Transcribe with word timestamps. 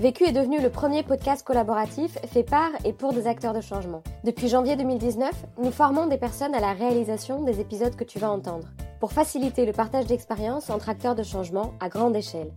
Vécu 0.00 0.22
est 0.22 0.32
devenu 0.32 0.60
le 0.60 0.70
premier 0.70 1.02
podcast 1.02 1.44
collaboratif 1.44 2.18
fait 2.32 2.44
par 2.44 2.70
et 2.84 2.92
pour 2.92 3.12
des 3.12 3.26
acteurs 3.26 3.52
de 3.52 3.60
changement. 3.60 4.04
Depuis 4.22 4.46
janvier 4.46 4.76
2019, 4.76 5.32
nous 5.60 5.72
formons 5.72 6.06
des 6.06 6.18
personnes 6.18 6.54
à 6.54 6.60
la 6.60 6.72
réalisation 6.72 7.42
des 7.42 7.58
épisodes 7.58 7.96
que 7.96 8.04
tu 8.04 8.20
vas 8.20 8.30
entendre, 8.30 8.68
pour 9.00 9.10
faciliter 9.10 9.66
le 9.66 9.72
partage 9.72 10.06
d'expériences 10.06 10.70
entre 10.70 10.88
acteurs 10.88 11.16
de 11.16 11.24
changement 11.24 11.74
à 11.80 11.88
grande 11.88 12.14
échelle. 12.14 12.52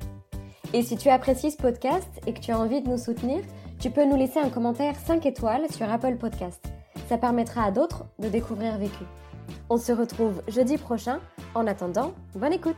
Et 0.74 0.84
si 0.84 0.98
tu 0.98 1.10
apprécies 1.10 1.50
ce 1.50 1.58
podcast 1.58 2.08
et 2.28 2.34
que 2.34 2.40
tu 2.40 2.52
as 2.52 2.60
envie 2.60 2.82
de 2.82 2.90
nous 2.90 3.00
soutenir, 3.00 3.42
tu 3.80 3.90
peux 3.90 4.06
nous 4.06 4.18
laisser 4.18 4.40
un 4.40 4.50
commentaire 4.50 4.94
5 5.08 5.26
étoiles 5.26 5.66
sur 5.72 5.92
Apple 5.92 6.18
Podcast. 6.18 6.64
Ça 7.10 7.18
permettra 7.18 7.64
à 7.64 7.72
d'autres 7.72 8.06
de 8.20 8.30
découvrir 8.30 8.78
Vécu. 8.78 9.04
On 9.72 9.78
se 9.78 9.92
retrouve 9.92 10.44
jeudi 10.48 10.78
prochain. 10.78 11.20
En 11.56 11.66
attendant, 11.66 12.14
bonne 12.36 12.54
écoute. 12.54 12.78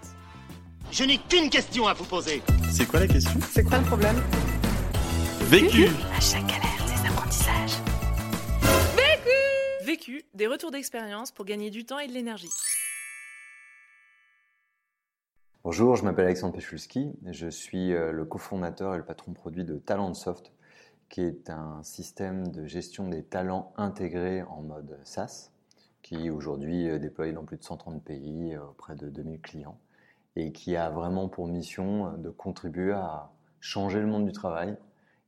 Je 0.89 1.03
n'ai 1.03 1.17
qu'une 1.17 1.49
question 1.49 1.85
à 1.85 1.93
vous 1.93 2.05
poser. 2.05 2.41
C'est 2.71 2.85
quoi 2.85 3.01
la 3.01 3.07
question? 3.07 3.39
C'est 3.51 3.63
quoi 3.63 3.79
le 3.79 3.83
problème? 3.83 4.15
Vécu 5.53 5.85
À 5.85 6.19
chaque 6.19 6.47
galère, 6.47 6.83
des 6.87 7.07
apprentissages. 7.07 7.77
Vécu, 9.85 10.23
des 10.33 10.47
retours 10.47 10.71
d'expérience 10.71 11.31
pour 11.31 11.45
gagner 11.45 11.69
du 11.69 11.85
temps 11.85 11.99
et 11.99 12.07
de 12.07 12.11
l'énergie. 12.11 12.49
Bonjour, 15.63 15.95
je 15.95 16.05
m'appelle 16.05 16.25
Alexandre 16.25 16.55
Pechulski. 16.55 17.11
Je 17.27 17.47
suis 17.49 17.93
euh, 17.93 18.11
le 18.11 18.25
cofondateur 18.25 18.95
et 18.95 18.97
le 18.97 19.05
patron 19.05 19.33
produit 19.33 19.63
de 19.63 19.77
Talentsoft, 19.77 20.51
qui 21.09 21.21
est 21.21 21.51
un 21.51 21.83
système 21.83 22.47
de 22.47 22.65
gestion 22.65 23.07
des 23.07 23.21
talents 23.21 23.73
intégrés 23.77 24.41
en 24.41 24.63
mode 24.63 24.97
SaaS, 25.03 25.51
qui 26.01 26.31
aujourd'hui 26.31 26.87
est 26.87 26.97
déployé 26.97 27.31
dans 27.31 27.45
plus 27.45 27.57
de 27.57 27.63
130 27.63 28.03
pays 28.03 28.55
euh, 28.55 28.63
auprès 28.63 28.95
de 28.95 29.07
2000 29.07 29.39
clients 29.39 29.77
et 30.35 30.51
qui 30.51 30.75
a 30.75 30.89
vraiment 30.89 31.29
pour 31.29 31.47
mission 31.47 32.17
de 32.17 32.31
contribuer 32.31 32.93
à 32.93 33.29
changer 33.59 33.99
le 33.99 34.07
monde 34.07 34.25
du 34.25 34.31
travail 34.31 34.75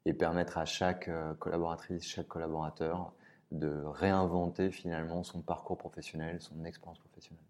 et 0.05 0.13
permettre 0.13 0.57
à 0.57 0.65
chaque 0.65 1.07
euh, 1.07 1.33
collaboratrice, 1.35 2.03
chaque 2.03 2.27
collaborateur 2.27 3.13
de 3.51 3.83
réinventer 3.85 4.71
finalement 4.71 5.23
son 5.23 5.41
parcours 5.41 5.77
professionnel, 5.77 6.37
son 6.41 6.63
expérience 6.65 6.99
professionnelle. 6.99 7.43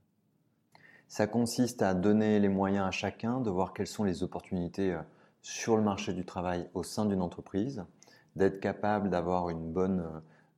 Ça 1.08 1.28
consiste 1.28 1.82
à 1.82 1.94
donner 1.94 2.40
les 2.40 2.50
moyens 2.50 2.88
à 2.88 2.92
chacun 2.92 3.40
de 3.40 3.50
voir 3.50 3.74
quelles 3.74 3.88
sont 3.88 4.04
les 4.04 4.24
opportunités 4.24 4.94
euh, 4.94 5.02
sur 5.42 5.78
le 5.78 5.84
marché 5.84 6.14
du 6.14 6.26
travail 6.26 6.68
au 6.74 6.84
sein 6.84 7.06
d'une 7.06 7.22
entreprise, 7.22 7.86
d'être 8.36 8.60
capable 8.60 9.10
d'avoir 9.10 9.50
une 9.50 9.72
bonne 9.72 10.04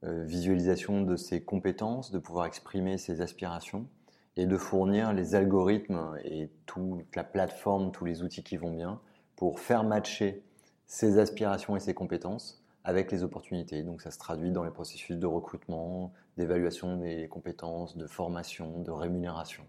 euh, 0.04 0.23
visualisation 0.23 1.02
de 1.02 1.16
ses 1.16 1.44
compétences, 1.44 2.11
de 2.11 2.20
pouvoir 2.20 2.45
exprimer 2.45 2.98
ses 2.98 3.22
aspirations 3.22 3.88
et 4.36 4.45
de 4.45 4.58
fournir 4.58 5.14
les 5.14 5.36
algorithmes 5.36 6.16
et 6.23 6.50
toute 6.67 7.16
la 7.16 7.23
plateforme, 7.23 7.92
tous 7.92 8.06
les 8.06 8.22
outils 8.22 8.44
qui 8.44 8.56
vont 8.56 8.72
bien 8.72 9.02
pour 9.36 9.59
faire 9.59 9.84
matcher 9.84 10.44
ses 10.88 11.19
aspirations 11.19 11.75
et 11.75 11.80
ses 11.80 11.93
compétences 11.93 12.63
avec 12.83 13.11
les 13.11 13.23
opportunités. 13.23 13.83
Donc 13.83 14.02
ça 14.02 14.11
se 14.11 14.17
traduit 14.17 14.52
dans 14.52 14.63
les 14.63 14.71
processus 14.71 15.17
de 15.17 15.27
recrutement, 15.27 16.13
d'évaluation 16.38 16.97
des 16.97 17.27
compétences, 17.27 17.97
de 17.97 18.07
formation, 18.07 18.80
de 18.80 18.91
rémunération. 18.91 19.65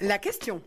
La 0.00 0.18
question. 0.18 0.60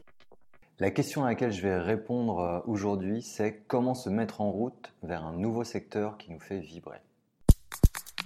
La 0.79 0.91
question 0.91 1.25
à 1.25 1.29
laquelle 1.29 1.51
je 1.51 1.61
vais 1.61 1.77
répondre 1.77 2.39
euh, 2.39 2.59
aujourd'hui, 2.65 3.21
c'est 3.21 3.63
comment 3.67 3.95
se 3.95 4.09
mettre 4.09 4.41
en 4.41 4.51
route 4.51 4.93
vers 5.03 5.25
un 5.25 5.33
nouveau 5.33 5.63
secteur 5.63 6.17
qui 6.17 6.31
nous 6.31 6.39
fait 6.39 6.59
vibrer. 6.59 7.01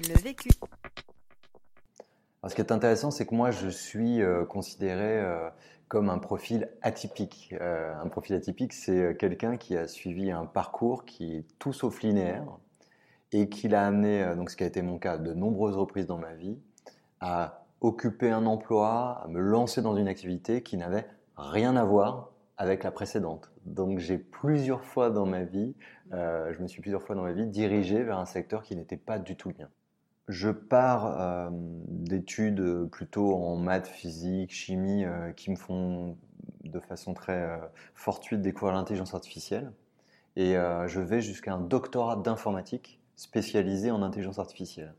Le 0.08 0.20
vécu. 0.22 0.50
Alors, 2.42 2.50
ce 2.50 2.56
qui 2.56 2.62
est 2.62 2.72
intéressant, 2.72 3.12
c'est 3.12 3.28
que 3.28 3.36
moi, 3.36 3.52
je 3.52 3.70
suis 3.70 4.24
euh, 4.24 4.46
considéré 4.46 5.20
euh, 5.20 5.48
comme 5.88 6.10
un 6.10 6.18
profil 6.18 6.70
atypique. 6.82 7.54
Euh, 7.62 7.94
un 8.02 8.08
profil 8.08 8.36
atypique, 8.36 8.74
c'est 8.74 9.16
quelqu'un 9.20 9.58
qui 9.58 9.78
a 9.78 9.88
suivi 9.88 10.32
un 10.32 10.48
parcours 10.48 11.06
qui 11.06 11.36
est 11.36 11.46
tout 11.60 11.72
sauf 11.72 12.02
linéaire 12.02 12.46
et 13.32 13.48
qui 13.48 13.68
l'a 13.68 13.86
amené, 13.86 14.34
donc 14.36 14.50
ce 14.50 14.58
qui 14.58 14.64
a 14.64 14.66
été 14.66 14.82
mon 14.82 14.98
cas 14.98 15.18
de 15.20 15.34
nombreuses 15.34 15.78
reprises 15.78 16.08
dans 16.08 16.18
ma 16.18 16.34
vie, 16.34 16.58
à 17.20 17.64
occuper 17.80 18.32
un 18.32 18.46
emploi, 18.46 19.22
à 19.24 19.28
me 19.28 19.40
lancer 19.40 19.82
dans 19.82 19.96
une 19.96 20.08
activité 20.08 20.64
qui 20.64 20.78
n'avait 20.78 21.08
rien 21.38 21.76
à 21.78 21.86
voir 21.86 22.32
avec 22.58 22.84
la 22.84 22.92
précédente. 22.92 23.52
Donc 23.66 24.00
j'ai 24.00 24.18
plusieurs 24.18 24.84
fois 24.84 25.12
dans 25.12 25.26
ma 25.26 25.44
vie, 25.44 25.76
je 26.12 26.62
me 26.62 26.68
suis 26.68 26.82
plusieurs 26.82 27.04
fois 27.04 27.16
dans 27.16 27.24
ma 27.24 27.32
vie 27.32 27.48
dirigé 27.48 28.04
vers 28.04 28.18
un 28.18 28.26
secteur 28.26 28.64
qui 28.64 28.76
n'était 28.76 28.98
pas 28.98 29.18
du 29.18 29.38
tout 29.38 29.48
le 29.48 29.56
mien. 29.60 29.70
Je 30.32 30.50
pars 30.50 31.20
euh, 31.20 31.50
d'études 31.52 32.86
plutôt 32.90 33.36
en 33.36 33.58
maths, 33.58 33.88
physique, 33.88 34.52
chimie, 34.54 35.04
euh, 35.04 35.34
qui 35.34 35.52
me 35.52 35.58
font 35.58 36.18
de 36.64 36.80
façon 36.80 37.14
très 37.14 37.42
euh, 37.42 37.58
fortuite 37.96 38.42
découvrir 38.42 38.74
l'intelligence 38.76 39.14
artificielle. 39.14 39.74
Et 40.38 40.54
je 40.54 41.02
vais 41.02 41.20
jusqu'à 41.20 41.54
un 41.54 41.60
doctorat 41.60 42.16
d'informatique 42.16 43.02
spécialisé 43.18 43.92
en 43.92 44.02
intelligence 44.02 44.40
artificielle. 44.40 44.94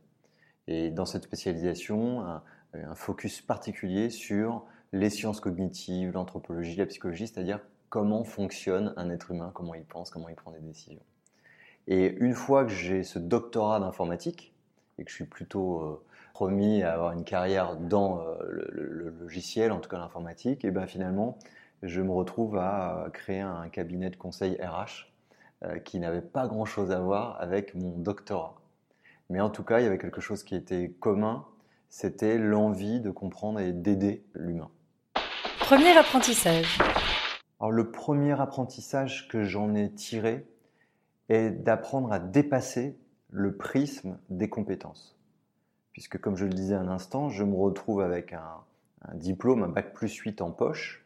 Et 0.69 0.91
dans 0.91 1.07
cette 1.07 1.23
spécialisation, 1.23 2.21
un, 2.21 2.43
un 2.75 2.95
focus 2.95 3.41
particulier 3.41 4.11
sur 4.11 4.67
les 4.93 5.09
sciences 5.09 5.41
cognitives, 5.41 6.13
l'anthropologie, 6.13 6.77
la 6.77 6.85
psychologie, 6.85 7.27
c'est-à-dire 7.27 7.61
comment 7.89 8.25
fonctionne 8.25 8.93
un 8.99 9.09
être 9.09 9.31
humain, 9.31 9.53
comment 9.55 9.75
il 9.75 9.87
pense, 9.87 10.11
comment 10.11 10.29
il 10.29 10.35
prend 10.35 10.51
des 10.51 10.61
décisions. 10.61 11.01
Et 11.87 12.09
une 12.21 12.35
fois 12.35 12.67
que 12.67 12.71
j'ai 12.71 13.03
ce 13.03 13.19
doctorat 13.19 13.81
d'informatique, 13.81 14.52
et 14.99 15.05
que 15.05 15.11
je 15.11 15.17
suis 15.17 15.25
plutôt 15.25 15.81
euh, 15.81 16.05
promis 16.33 16.83
à 16.83 16.95
avoir 16.95 17.13
une 17.13 17.25
carrière 17.25 17.77
dans 17.77 18.21
euh, 18.21 18.35
le, 18.49 19.11
logiciel, 19.21 19.73
en 19.73 19.79
tout 19.79 19.89
cas 19.89 19.99
l'informatique, 19.99 20.65
et 20.65 20.71
bien 20.71 20.87
finalement, 20.87 21.39
je 21.83 22.01
me 22.01 22.13
retrouve 22.13 22.57
à 22.57 23.09
créer 23.13 23.41
un 23.41 23.69
cabinet 23.69 24.11
de 24.11 24.17
conseil 24.17 24.57
RH 24.61 25.11
euh, 25.65 25.79
qui 25.79 25.99
n'avait 25.99 26.21
pas 26.21 26.47
grand-chose 26.47 26.91
à 26.91 27.01
voir 27.01 27.41
avec 27.41 27.75
mon 27.75 27.97
doctorat. 27.99 28.55
Mais 29.31 29.41
en 29.41 29.51
tout 29.51 29.65
cas, 29.65 29.81
il 29.81 29.85
y 29.85 29.87
avait 29.87 29.99
quelque 29.99 30.21
chose 30.21 30.43
qui 30.43 30.55
était 30.55 30.91
commun, 31.01 31.45
c'était 31.89 32.39
l'envie 32.39 33.01
de 33.01 33.11
comprendre 33.11 33.61
et 33.61 33.73
d'aider 33.73 34.25
l'humain. 34.35 34.71
Premier 35.61 35.97
apprentissage. 35.97 36.79
Alors 37.61 37.71
le 37.71 37.91
premier 37.91 38.41
apprentissage 38.41 39.29
que 39.29 39.45
j'en 39.45 39.75
ai 39.75 39.91
tiré 39.93 40.45
est 41.29 41.51
d'apprendre 41.51 42.13
à 42.13 42.19
dépasser 42.19 42.99
le 43.33 43.57
prisme 43.57 44.19
des 44.29 44.49
compétences. 44.49 45.17
Puisque 45.93 46.19
comme 46.19 46.37
je 46.37 46.45
le 46.45 46.53
disais 46.53 46.75
un 46.75 46.89
instant, 46.89 47.31
je 47.31 47.43
me 47.45 47.55
retrouve 47.55 48.03
avec 48.03 48.33
un, 48.33 48.63
diplôme, 49.15 49.63
un 49.65 49.69
bac 49.69 49.93
plus 49.95 50.15
8 50.15 50.41
en 50.43 50.53
poche, 50.53 51.05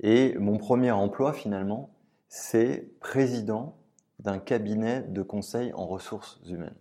et 0.00 0.36
mon 0.38 0.56
premier 0.56 0.92
emploi 0.92 1.32
finalement, 1.32 1.90
c'est 2.28 2.88
président 3.00 3.76
d'un 4.20 4.38
cabinet 4.38 5.02
de 5.02 5.22
conseil 5.22 5.72
en 5.74 5.86
ressources 5.86 6.40
humaines. 6.48 6.74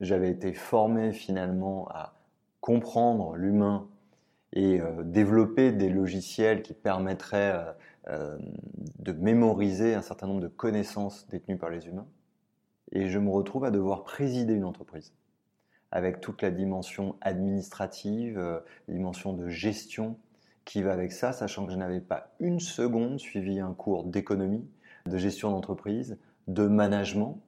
J'avais 0.00 0.30
été 0.30 0.52
formé 0.52 1.12
finalement 1.12 1.88
à 1.88 2.14
comprendre 2.60 3.34
l'humain 3.36 3.88
et 4.52 4.80
euh, 4.80 5.02
développer 5.02 5.72
des 5.72 5.88
logiciels 5.88 6.62
qui 6.62 6.74
permettraient 6.74 7.52
euh, 7.54 7.72
euh, 8.08 8.38
de 8.98 9.12
mémoriser 9.12 9.94
un 9.94 10.02
certain 10.02 10.26
nombre 10.26 10.40
de 10.40 10.48
connaissances 10.48 11.26
détenues 11.28 11.58
par 11.58 11.70
les 11.70 11.86
humains 11.86 12.06
et 12.92 13.08
je 13.08 13.18
me 13.18 13.30
retrouve 13.30 13.64
à 13.64 13.70
devoir 13.70 14.04
présider 14.04 14.54
une 14.54 14.64
entreprise 14.64 15.12
avec 15.90 16.20
toute 16.20 16.42
la 16.42 16.50
dimension 16.50 17.16
administrative, 17.20 18.38
euh, 18.38 18.60
dimension 18.88 19.32
de 19.32 19.48
gestion 19.48 20.16
qui 20.64 20.82
va 20.82 20.92
avec 20.92 21.12
ça, 21.12 21.32
sachant 21.32 21.64
que 21.64 21.72
je 21.72 21.78
n'avais 21.78 22.00
pas 22.00 22.34
une 22.40 22.60
seconde 22.60 23.18
suivi 23.18 23.58
un 23.58 23.72
cours 23.72 24.04
d'économie, 24.04 24.68
de 25.06 25.16
gestion 25.16 25.50
d'entreprise, 25.50 26.18
de 26.46 26.66
management, 26.66 27.40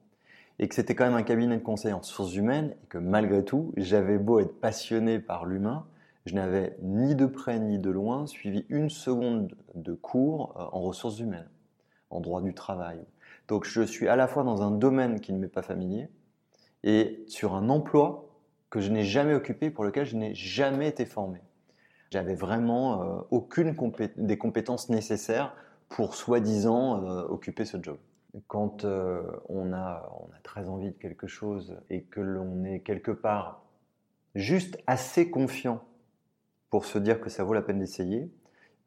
et 0.57 0.67
que 0.67 0.75
c'était 0.75 0.95
quand 0.95 1.05
même 1.05 1.13
un 1.13 1.23
cabinet 1.23 1.57
de 1.57 1.63
conseil 1.63 1.93
en 1.93 1.99
ressources 1.99 2.35
humaines, 2.35 2.75
et 2.83 2.87
que 2.87 2.97
malgré 2.97 3.45
tout, 3.45 3.73
j'avais 3.77 4.17
beau 4.17 4.39
être 4.39 4.59
passionné 4.59 5.19
par 5.19 5.45
l'humain, 5.45 5.85
je 6.25 6.33
n'avais 6.35 6.77
ni 6.81 7.15
de 7.15 7.25
près 7.25 7.59
ni 7.59 7.79
de 7.79 7.89
loin 7.89 8.25
suivi 8.27 8.65
une 8.69 8.89
seconde 8.89 9.55
de 9.75 9.93
cours 9.93 10.55
euh, 10.57 10.75
en 10.75 10.81
ressources 10.81 11.19
humaines, 11.19 11.49
en 12.09 12.21
droit 12.21 12.41
du 12.41 12.55
travail, 12.55 12.99
donc 13.51 13.65
je 13.65 13.81
suis 13.81 14.07
à 14.07 14.15
la 14.15 14.29
fois 14.29 14.43
dans 14.43 14.61
un 14.61 14.71
domaine 14.71 15.19
qui 15.19 15.33
ne 15.33 15.37
m'est 15.37 15.49
pas 15.49 15.61
familier 15.61 16.07
et 16.83 17.21
sur 17.27 17.53
un 17.53 17.67
emploi 17.67 18.29
que 18.69 18.79
je 18.79 18.89
n'ai 18.89 19.03
jamais 19.03 19.33
occupé, 19.33 19.69
pour 19.69 19.83
lequel 19.83 20.05
je 20.05 20.15
n'ai 20.15 20.33
jamais 20.33 20.87
été 20.87 21.03
formé. 21.05 21.41
J'avais 22.11 22.33
vraiment 22.33 23.01
euh, 23.01 23.21
aucune 23.29 23.75
des 24.15 24.37
compétences 24.37 24.87
nécessaires 24.87 25.53
pour 25.89 26.15
soi-disant 26.15 27.03
euh, 27.03 27.23
occuper 27.23 27.65
ce 27.65 27.75
job. 27.83 27.97
quand 28.47 28.85
euh, 28.85 29.21
on, 29.49 29.73
a, 29.73 30.09
on 30.21 30.33
a 30.33 30.39
très 30.43 30.69
envie 30.69 30.91
de 30.91 30.97
quelque 30.97 31.27
chose 31.27 31.77
et 31.89 32.03
que 32.03 32.21
l'on 32.21 32.63
est 32.63 32.79
quelque 32.79 33.11
part 33.11 33.65
juste 34.33 34.77
assez 34.87 35.29
confiant 35.29 35.83
pour 36.69 36.85
se 36.85 36.97
dire 36.97 37.19
que 37.19 37.29
ça 37.29 37.43
vaut 37.43 37.53
la 37.53 37.61
peine 37.61 37.79
d'essayer, 37.79 38.31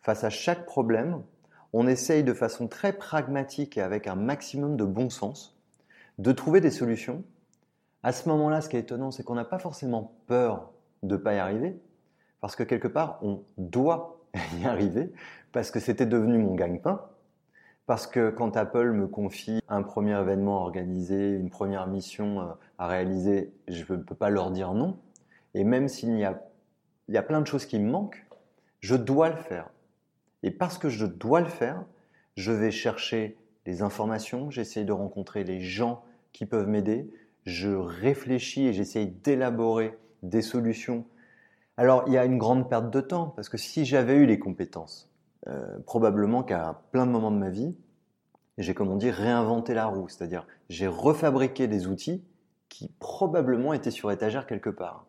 face 0.01 0.25
à 0.25 0.31
chaque 0.31 0.65
problème, 0.65 1.23
on 1.77 1.89
essaye 1.89 2.23
de 2.23 2.33
façon 2.33 2.69
très 2.69 2.93
pragmatique 2.93 3.77
et 3.77 3.83
avec 3.83 4.07
un 4.07 4.15
maximum 4.15 4.77
de 4.77 4.85
bon 4.85 5.11
sens 5.11 5.59
de 6.19 6.31
trouver 6.31 6.61
des 6.61 6.71
solutions. 6.71 7.25
À 8.05 8.13
ce 8.13 8.29
moment-là, 8.29 8.61
ce 8.61 8.69
qui 8.69 8.77
est 8.77 8.81
étonnant, 8.81 9.11
c'est 9.11 9.25
qu'on 9.25 9.35
n'a 9.35 9.45
pas 9.45 9.59
forcément 9.59 10.15
peur 10.29 10.71
de 11.03 11.17
ne 11.17 11.21
pas 11.21 11.35
y 11.35 11.39
arriver, 11.39 11.77
parce 12.41 12.55
que 12.55 12.63
quelque 12.63 12.87
part, 12.87 13.19
on 13.23 13.43
doit 13.59 14.21
y 14.63 14.67
arriver, 14.67 15.13
parce 15.51 15.73
que 15.73 15.81
c'était 15.81 16.07
devenu 16.07 16.39
mon 16.39 16.55
gagne-pain, 16.55 17.05
parce 17.87 18.07
que 18.07 18.31
quand 18.31 18.57
Apple 18.57 18.93
me 18.93 19.09
confie 19.09 19.61
un 19.69 19.83
premier 19.83 20.17
événement 20.17 20.59
à 20.59 20.61
organiser, 20.61 21.33
une 21.33 21.51
première 21.51 21.89
mission 21.89 22.41
euh, 22.41 22.45
à 22.79 22.87
réaliser, 22.87 23.53
je 23.67 23.93
ne 23.93 23.99
peux 23.99 24.15
pas 24.15 24.31
leur 24.31 24.53
dire 24.53 24.75
non. 24.75 24.97
Et 25.55 25.65
même 25.65 25.89
s'il 25.89 26.17
y 26.17 26.25
a, 26.25 26.41
y 27.09 27.17
a 27.17 27.23
plein 27.23 27.41
de 27.41 27.49
choses 27.49 27.67
qui 27.67 27.81
me 27.81 27.91
manquent, 27.91 28.25
je 28.79 28.95
dois 28.95 29.29
le 29.29 29.37
faire. 29.37 29.69
Et 30.45 30.51
parce 30.51 30.77
que 30.77 30.91
je 30.91 31.07
dois 31.07 31.41
le 31.41 31.49
faire, 31.49 31.87
je 32.37 32.53
vais 32.53 32.71
chercher 32.71 33.39
les 33.65 33.81
informations, 33.81 34.51
j'essaye 34.51 34.85
de 34.85 34.93
rencontrer 34.93 35.43
les 35.43 35.61
gens 35.61 36.05
qui 36.35 36.45
peuvent 36.45 36.69
m'aider, 36.69 37.11
je 37.47 37.71
réfléchis 37.71 38.67
et 38.67 38.75
j'essaye 38.75 39.07
d'élaborer 39.07 39.99
des 40.23 40.43
solutions. 40.43 41.07
Alors, 41.79 42.05
il 42.09 42.13
y 42.13 42.19
a 42.19 42.27
une 42.27 42.37
grande 42.37 42.69
perte 42.69 42.91
de 42.91 43.01
temps, 43.01 43.29
parce 43.29 43.49
que 43.49 43.57
si 43.57 43.87
j'avais 43.87 44.17
eu 44.17 44.27
les 44.27 44.39
compétences, 44.39 45.11
euh, 45.47 45.79
probablement 45.87 46.43
qu'à 46.43 46.83
plein 46.93 47.07
de 47.07 47.11
moments 47.11 47.31
de 47.31 47.39
ma 47.39 47.49
vie, 47.49 47.75
j'ai, 48.59 48.75
comme 48.75 48.91
on 48.91 48.97
dit, 48.97 49.11
réinventé 49.11 49.73
la 49.73 49.87
roue. 49.87 50.11
C'est-à-dire, 50.11 50.47
j'ai 50.69 50.87
refabriqué 50.87 51.69
des 51.69 51.87
outils 51.87 52.23
qui 52.69 52.93
probablement 52.99 53.73
étaient 53.73 53.91
sur 53.91 54.13
étagère 54.13 54.47
quelque 54.47 54.71
part. 54.71 55.07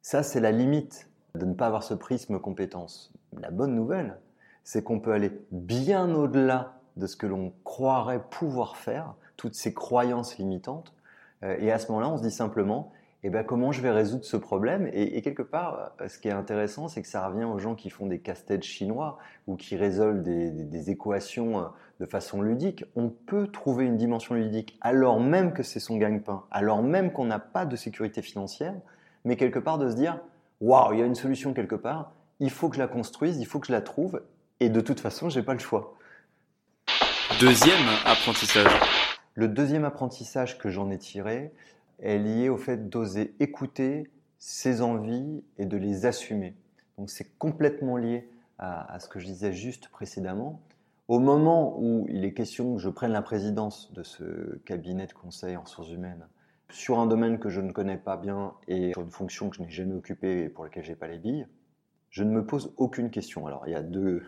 Ça, 0.00 0.22
c'est 0.22 0.40
la 0.40 0.50
limite 0.50 1.10
de 1.34 1.44
ne 1.44 1.52
pas 1.52 1.66
avoir 1.66 1.82
ce 1.82 1.92
prisme 1.92 2.40
compétence. 2.40 3.12
La 3.38 3.50
bonne 3.50 3.74
nouvelle, 3.74 4.18
c'est 4.64 4.82
qu'on 4.82 5.00
peut 5.00 5.12
aller 5.12 5.32
bien 5.50 6.14
au-delà 6.14 6.80
de 6.96 7.06
ce 7.06 7.16
que 7.16 7.26
l'on 7.26 7.52
croirait 7.64 8.22
pouvoir 8.30 8.76
faire, 8.76 9.14
toutes 9.36 9.54
ces 9.54 9.72
croyances 9.72 10.38
limitantes. 10.38 10.94
Euh, 11.42 11.56
et 11.58 11.72
à 11.72 11.78
ce 11.78 11.88
moment-là, 11.88 12.10
on 12.10 12.18
se 12.18 12.22
dit 12.22 12.30
simplement, 12.30 12.92
eh 13.22 13.28
ben, 13.28 13.44
comment 13.44 13.70
je 13.70 13.82
vais 13.82 13.90
résoudre 13.90 14.24
ce 14.24 14.36
problème? 14.36 14.88
Et, 14.92 15.20
quelque 15.20 15.42
part, 15.42 15.92
euh, 16.00 16.08
ce 16.08 16.18
qui 16.18 16.28
est 16.28 16.32
intéressant, 16.32 16.88
c'est 16.88 17.02
que 17.02 17.08
ça 17.08 17.26
revient 17.28 17.44
aux 17.44 17.58
gens 17.58 17.74
qui 17.74 17.90
font 17.90 18.06
des 18.06 18.18
casse-têtes 18.18 18.62
chinois 18.62 19.18
ou 19.46 19.56
qui 19.56 19.76
résolvent 19.76 20.22
des, 20.22 20.90
équations 20.90 21.60
euh, 21.60 21.64
de 22.00 22.06
façon 22.06 22.40
ludique. 22.40 22.84
On 22.96 23.10
peut 23.10 23.46
trouver 23.46 23.84
une 23.84 23.96
dimension 23.96 24.34
ludique 24.34 24.78
alors 24.80 25.20
même 25.20 25.52
que 25.52 25.62
c'est 25.62 25.80
son 25.80 25.96
gagne-pain, 25.96 26.44
alors 26.50 26.82
même 26.82 27.12
qu'on 27.12 27.26
n'a 27.26 27.38
pas 27.38 27.66
de 27.66 27.76
sécurité 27.76 28.22
financière, 28.22 28.74
mais 29.26 29.36
quelque 29.36 29.58
part 29.58 29.76
de 29.76 29.90
se 29.90 29.96
dire, 29.96 30.18
waouh, 30.62 30.94
il 30.94 31.00
y 31.00 31.02
a 31.02 31.06
une 31.06 31.14
solution 31.14 31.52
quelque 31.52 31.74
part, 31.74 32.12
il 32.38 32.50
faut 32.50 32.70
que 32.70 32.76
je 32.76 32.80
la 32.80 32.88
construise, 32.88 33.38
il 33.38 33.44
faut 33.44 33.60
que 33.60 33.66
je 33.66 33.72
la 33.72 33.82
trouve, 33.82 34.22
et 34.60 34.68
de 34.68 34.80
toute 34.80 35.00
façon, 35.00 35.28
j'ai 35.28 35.42
pas 35.42 35.54
le 35.54 35.58
choix. 35.58 35.96
Deuxième 37.40 37.88
apprentissage. 38.04 38.80
Le 39.34 39.48
deuxième 39.48 39.84
apprentissage 39.84 40.58
que 40.58 40.68
j'en 40.68 40.90
ai 40.90 40.98
tiré, 40.98 41.52
est 42.02 42.18
lié 42.18 42.48
au 42.48 42.56
fait 42.56 42.88
d'oser 42.88 43.34
écouter 43.40 44.10
ses 44.38 44.82
envies 44.82 45.42
et 45.58 45.66
de 45.66 45.76
les 45.76 46.06
assumer. 46.06 46.54
Donc 46.98 47.10
c'est 47.10 47.36
complètement 47.38 47.96
lié 47.96 48.28
à, 48.58 48.98
ce 49.00 49.08
que 49.08 49.18
je 49.18 49.26
disais 49.26 49.52
juste 49.52 49.88
précédemment. 49.88 50.60
Au 51.08 51.18
moment 51.18 51.76
où 51.78 52.06
il 52.10 52.24
est 52.24 52.34
question 52.34 52.74
que 52.74 52.80
je 52.80 52.88
prenne 52.88 53.12
la 53.12 53.22
présidence 53.22 53.92
de 53.92 54.02
ce 54.02 54.58
cabinet 54.64 55.06
de 55.06 55.12
conseil 55.12 55.56
en 55.56 55.62
ressources 55.62 55.90
humaines 55.90 56.26
sur 56.70 57.00
un 57.00 57.06
domaine 57.06 57.38
que 57.38 57.48
je 57.48 57.60
ne 57.60 57.72
connais 57.72 57.96
pas 57.96 58.16
bien 58.16 58.54
et 58.68 58.92
sur 58.92 59.02
une 59.02 59.10
fonction 59.10 59.50
que 59.50 59.56
je 59.56 59.62
n'ai 59.62 59.70
jamais 59.70 59.94
occupée 59.94 60.44
et 60.44 60.48
pour 60.48 60.64
laquelle 60.64 60.84
je 60.84 60.90
n'ai 60.90 60.96
pas 60.96 61.08
les 61.08 61.18
billes, 61.18 61.46
je 62.10 62.24
ne 62.24 62.30
me 62.30 62.44
pose 62.44 62.74
aucune 62.76 63.10
question. 63.10 63.46
Alors 63.46 63.64
il 63.66 63.72
y 63.72 63.76
a 63.76 63.82
deux, 63.82 64.22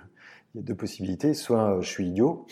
possibilités. 0.79 1.35
Soit 1.35 1.81
je 1.81 1.89
suis 1.89 2.07
idiot 2.07 2.47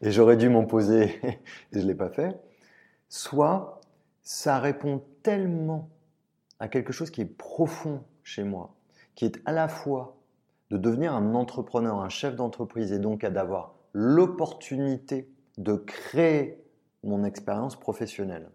et 0.00 0.10
j'aurais 0.10 0.36
dû 0.36 0.48
m'en 0.48 0.64
poser 0.64 1.20
et 1.24 1.38
je 1.72 1.80
ne 1.80 1.86
l'ai 1.86 1.94
pas 1.94 2.10
fait. 2.10 2.40
Soit 3.08 3.80
ça 4.22 4.58
répond 4.58 5.02
tellement 5.22 5.90
à 6.60 6.68
quelque 6.68 6.92
chose 6.92 7.10
qui 7.10 7.20
est 7.20 7.36
profond 7.36 8.04
chez 8.22 8.44
moi, 8.44 8.74
qui 9.14 9.24
est 9.24 9.40
à 9.44 9.52
la 9.52 9.68
fois 9.68 10.16
de 10.70 10.76
devenir 10.76 11.14
un 11.14 11.34
entrepreneur, 11.34 12.00
un 12.00 12.08
chef 12.08 12.36
d'entreprise 12.36 12.92
et 12.92 12.98
donc 12.98 13.26
d'avoir 13.26 13.74
l'opportunité 13.92 15.28
de 15.58 15.74
créer 15.74 16.62
mon 17.02 17.24
expérience 17.24 17.74
professionnelle. 17.74 18.50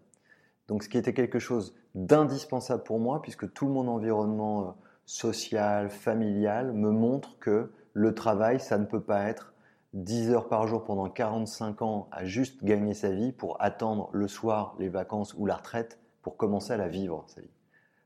Donc 0.68 0.82
ce 0.82 0.88
qui 0.88 0.96
était 0.96 1.12
quelque 1.12 1.38
chose 1.38 1.74
d'indispensable 1.94 2.82
pour 2.82 2.98
moi 2.98 3.20
puisque 3.20 3.52
tout 3.52 3.68
mon 3.68 3.86
environnement 3.88 4.76
euh, 5.06 5.08
social, 5.08 5.90
familial 5.90 6.72
me 6.72 6.90
montre 6.90 7.38
que 7.38 7.72
le 7.92 8.14
travail, 8.14 8.60
ça 8.60 8.78
ne 8.78 8.84
peut 8.84 9.00
pas 9.00 9.24
être 9.24 9.54
10 9.94 10.30
heures 10.30 10.48
par 10.48 10.66
jour 10.66 10.84
pendant 10.84 11.08
45 11.08 11.82
ans 11.82 12.08
à 12.12 12.24
juste 12.24 12.62
gagner 12.64 12.92
sa 12.92 13.10
vie 13.10 13.32
pour 13.32 13.56
attendre 13.62 14.10
le 14.12 14.28
soir 14.28 14.74
les 14.78 14.88
vacances 14.88 15.34
ou 15.34 15.46
la 15.46 15.56
retraite 15.56 15.98
pour 16.22 16.36
commencer 16.36 16.72
à 16.72 16.76
la 16.76 16.88
vivre, 16.88 17.24
sa 17.28 17.40
vie. 17.40 17.50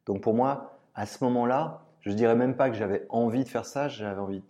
Donc 0.06 0.20
pour 0.20 0.34
moi, 0.34 0.78
à 0.94 1.06
ce 1.06 1.24
moment-là, 1.24 1.86
je 2.00 2.12
dirais 2.12 2.36
même 2.36 2.54
pas 2.54 2.70
que 2.70 2.76
j'avais 2.76 3.06
envie 3.08 3.44
de 3.44 3.48
faire 3.48 3.66
ça, 3.66 3.88
j'avais 3.88 4.20
envie. 4.20 4.42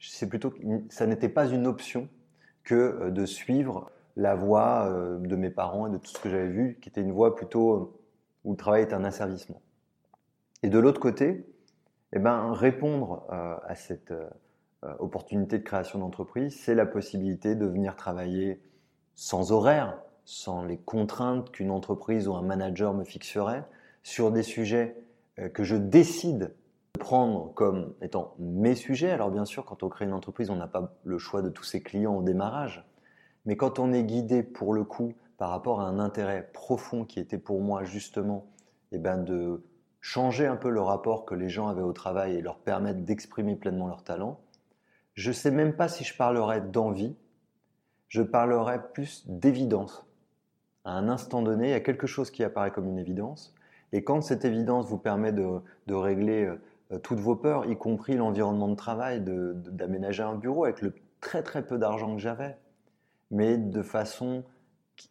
C'est 0.00 0.28
plutôt 0.28 0.50
que 0.50 0.58
ça 0.88 1.06
n'était 1.06 1.28
pas 1.28 1.46
une 1.46 1.66
option 1.66 2.08
que 2.64 2.74
euh, 2.74 3.10
de 3.10 3.26
suivre 3.26 3.90
la 4.16 4.34
voie 4.34 4.88
euh, 4.88 5.18
de 5.18 5.36
mes 5.36 5.50
parents 5.50 5.86
et 5.86 5.90
de 5.90 5.96
tout 5.96 6.10
ce 6.10 6.18
que 6.18 6.28
j'avais 6.28 6.48
vu, 6.48 6.78
qui 6.80 6.88
était 6.88 7.00
une 7.00 7.12
voie 7.12 7.34
plutôt 7.34 7.72
euh, 7.72 7.94
où 8.44 8.52
le 8.52 8.56
travail 8.56 8.82
est 8.82 8.92
un 8.92 9.04
asservissement. 9.04 9.60
Et 10.62 10.68
de 10.68 10.78
l'autre 10.78 11.00
côté, 11.00 11.46
eh 12.12 12.18
ben, 12.18 12.52
répondre 12.52 13.26
à 13.30 13.74
cette 13.74 14.12
euh, 14.84 14.94
opportunité 15.00 15.58
de 15.58 15.64
création 15.64 15.98
d'entreprise, 15.98 16.56
c'est 16.56 16.76
la 16.76 16.86
possibilité 16.86 17.56
de 17.56 17.66
venir 17.66 17.96
travailler 17.96 18.60
sans 19.16 19.50
horaire, 19.50 19.98
sans 20.24 20.62
les 20.62 20.76
contraintes 20.78 21.50
qu'une 21.50 21.72
entreprise 21.72 22.28
ou 22.28 22.34
un 22.34 22.42
manager 22.42 22.94
me 22.94 23.02
fixerait, 23.02 23.64
sur 24.04 24.30
des 24.30 24.44
sujets 24.44 24.96
euh, 25.40 25.48
que 25.48 25.64
je 25.64 25.74
décide 25.74 26.54
de 26.94 27.00
prendre 27.00 27.52
comme 27.54 27.92
étant 28.02 28.36
mes 28.38 28.76
sujets. 28.76 29.10
Alors 29.10 29.32
bien 29.32 29.44
sûr, 29.44 29.64
quand 29.64 29.82
on 29.82 29.88
crée 29.88 30.04
une 30.04 30.12
entreprise, 30.12 30.48
on 30.48 30.54
n'a 30.54 30.68
pas 30.68 30.94
le 31.02 31.18
choix 31.18 31.42
de 31.42 31.48
tous 31.48 31.64
ses 31.64 31.82
clients 31.82 32.14
au 32.14 32.22
démarrage, 32.22 32.86
mais 33.46 33.56
quand 33.56 33.80
on 33.80 33.92
est 33.92 34.04
guidé 34.04 34.44
pour 34.44 34.72
le 34.74 34.84
coup 34.84 35.12
par 35.38 35.50
rapport 35.50 35.80
à 35.80 35.88
un 35.88 35.98
intérêt 35.98 36.48
profond 36.52 37.04
qui 37.04 37.18
était 37.18 37.38
pour 37.38 37.60
moi 37.60 37.82
justement 37.82 38.46
eh 38.92 38.98
ben 38.98 39.18
de 39.18 39.64
changer 40.00 40.46
un 40.46 40.56
peu 40.56 40.70
le 40.70 40.80
rapport 40.80 41.24
que 41.24 41.34
les 41.34 41.48
gens 41.48 41.68
avaient 41.68 41.82
au 41.82 41.92
travail 41.92 42.36
et 42.36 42.42
leur 42.42 42.58
permettre 42.58 43.00
d'exprimer 43.00 43.56
pleinement 43.56 43.88
leur 43.88 44.04
talent, 44.04 44.40
je 45.14 45.30
ne 45.30 45.34
sais 45.34 45.50
même 45.50 45.74
pas 45.74 45.88
si 45.88 46.04
je 46.04 46.16
parlerais 46.16 46.60
d'envie, 46.60 47.16
je 48.08 48.22
parlerais 48.22 48.80
plus 48.92 49.24
d'évidence. 49.26 50.06
À 50.84 50.92
un 50.92 51.08
instant 51.08 51.42
donné, 51.42 51.68
il 51.68 51.70
y 51.72 51.74
a 51.74 51.80
quelque 51.80 52.06
chose 52.06 52.30
qui 52.30 52.44
apparaît 52.44 52.70
comme 52.70 52.88
une 52.88 52.98
évidence, 52.98 53.54
et 53.92 54.04
quand 54.04 54.20
cette 54.20 54.44
évidence 54.44 54.86
vous 54.86 54.98
permet 54.98 55.32
de, 55.32 55.60
régler 55.88 56.44
euh, 56.92 56.98
toutes 56.98 57.20
vos 57.20 57.36
peurs, 57.36 57.66
y 57.66 57.76
compris 57.76 58.16
l'environnement 58.16 58.68
de 58.68 58.76
travail, 58.76 59.22
d'aménager 59.22 60.22
un 60.22 60.34
bureau 60.34 60.64
avec 60.64 60.82
le 60.82 60.94
très 61.20 61.42
très 61.42 61.66
peu 61.66 61.78
d'argent 61.78 62.14
que 62.14 62.20
j'avais, 62.20 62.56
mais 63.30 63.58
de 63.58 63.82
façon 63.82 64.44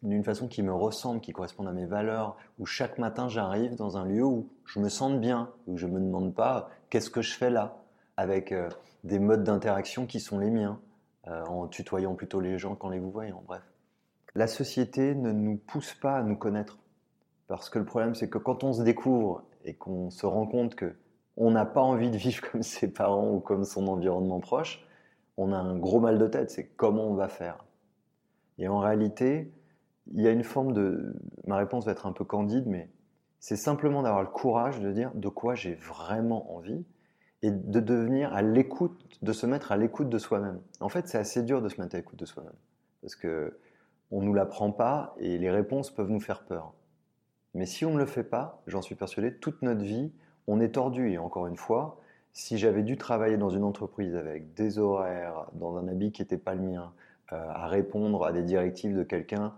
d'une 0.02 0.24
façon 0.24 0.48
qui 0.48 0.62
me 0.62 0.72
ressemble, 0.72 1.20
qui 1.20 1.32
correspond 1.32 1.66
à 1.66 1.72
mes 1.72 1.86
valeurs, 1.86 2.36
où 2.58 2.66
chaque 2.66 2.98
matin 2.98 3.28
j'arrive 3.28 3.74
dans 3.74 3.96
un 3.96 4.04
lieu 4.04 4.24
où 4.24 4.48
je 4.66 4.80
me 4.80 4.88
sens 4.88 5.14
bien, 5.14 5.50
où 5.66 5.76
je 5.76 5.86
ne 5.86 5.92
me 5.92 6.00
demande 6.00 6.34
pas 6.34 6.70
qu'est-ce 6.90 7.10
que 7.10 7.22
je 7.22 7.34
fais 7.34 7.50
là, 7.50 7.76
avec 8.16 8.52
euh, 8.52 8.68
des 9.04 9.18
modes 9.18 9.44
d'interaction 9.44 10.06
qui 10.06 10.20
sont 10.20 10.38
les 10.38 10.50
miens, 10.50 10.80
euh, 11.26 11.44
en 11.46 11.66
tutoyant 11.68 12.14
plutôt 12.14 12.40
les 12.40 12.58
gens 12.58 12.74
qu'en 12.74 12.90
les 12.90 12.98
vous 12.98 13.10
voyant, 13.10 13.42
bref. 13.46 13.62
La 14.34 14.46
société 14.46 15.14
ne 15.14 15.32
nous 15.32 15.56
pousse 15.56 15.94
pas 15.94 16.16
à 16.16 16.22
nous 16.22 16.36
connaître. 16.36 16.78
Parce 17.48 17.70
que 17.70 17.78
le 17.78 17.84
problème, 17.84 18.14
c'est 18.14 18.28
que 18.28 18.38
quand 18.38 18.62
on 18.62 18.72
se 18.72 18.82
découvre 18.82 19.42
et 19.64 19.74
qu'on 19.74 20.10
se 20.10 20.26
rend 20.26 20.46
compte 20.46 20.74
que 20.74 20.94
on 21.36 21.50
n'a 21.50 21.64
pas 21.64 21.80
envie 21.80 22.10
de 22.10 22.16
vivre 22.16 22.42
comme 22.52 22.62
ses 22.62 22.92
parents 22.92 23.30
ou 23.30 23.40
comme 23.40 23.64
son 23.64 23.86
environnement 23.88 24.40
proche, 24.40 24.84
on 25.36 25.52
a 25.52 25.56
un 25.56 25.76
gros 25.78 26.00
mal 26.00 26.18
de 26.18 26.26
tête, 26.26 26.50
c'est 26.50 26.66
comment 26.76 27.04
on 27.04 27.14
va 27.14 27.28
faire. 27.28 27.64
Et 28.58 28.66
en 28.68 28.78
réalité, 28.78 29.52
il 30.12 30.22
y 30.22 30.28
a 30.28 30.30
une 30.30 30.44
forme 30.44 30.72
de... 30.72 31.14
Ma 31.46 31.56
réponse 31.56 31.84
va 31.86 31.92
être 31.92 32.06
un 32.06 32.12
peu 32.12 32.24
candide, 32.24 32.66
mais 32.66 32.88
c'est 33.40 33.56
simplement 33.56 34.02
d'avoir 34.02 34.22
le 34.22 34.28
courage 34.28 34.80
de 34.80 34.92
dire 34.92 35.10
de 35.14 35.28
quoi 35.28 35.54
j'ai 35.54 35.74
vraiment 35.74 36.54
envie 36.54 36.84
et 37.42 37.50
de 37.50 37.80
devenir 37.80 38.32
à 38.34 38.42
l'écoute, 38.42 39.18
de 39.22 39.32
se 39.32 39.46
mettre 39.46 39.70
à 39.70 39.76
l'écoute 39.76 40.08
de 40.08 40.18
soi-même. 40.18 40.60
En 40.80 40.88
fait, 40.88 41.08
c'est 41.08 41.18
assez 41.18 41.42
dur 41.42 41.62
de 41.62 41.68
se 41.68 41.80
mettre 41.80 41.94
à 41.94 41.98
l'écoute 41.98 42.18
de 42.18 42.26
soi-même 42.26 42.52
parce 43.00 43.16
que 43.16 43.58
on 44.10 44.22
nous 44.22 44.32
l'apprend 44.32 44.72
pas 44.72 45.14
et 45.18 45.38
les 45.38 45.50
réponses 45.50 45.90
peuvent 45.90 46.10
nous 46.10 46.20
faire 46.20 46.44
peur. 46.44 46.72
Mais 47.54 47.66
si 47.66 47.84
on 47.84 47.92
ne 47.92 47.98
le 47.98 48.06
fait 48.06 48.24
pas, 48.24 48.62
j'en 48.66 48.82
suis 48.82 48.94
persuadé, 48.94 49.34
toute 49.34 49.62
notre 49.62 49.82
vie, 49.82 50.12
on 50.46 50.60
est 50.60 50.74
tordu. 50.74 51.10
Et 51.10 51.18
encore 51.18 51.46
une 51.46 51.56
fois, 51.56 52.00
si 52.32 52.56
j'avais 52.56 52.82
dû 52.82 52.96
travailler 52.96 53.36
dans 53.36 53.50
une 53.50 53.64
entreprise 53.64 54.16
avec 54.16 54.54
des 54.54 54.78
horaires, 54.78 55.46
dans 55.54 55.76
un 55.76 55.88
habit 55.88 56.12
qui 56.12 56.22
n'était 56.22 56.38
pas 56.38 56.54
le 56.54 56.62
mien, 56.62 56.92
euh, 57.32 57.48
à 57.50 57.66
répondre 57.66 58.24
à 58.24 58.32
des 58.32 58.42
directives 58.42 58.96
de 58.96 59.02
quelqu'un 59.02 59.54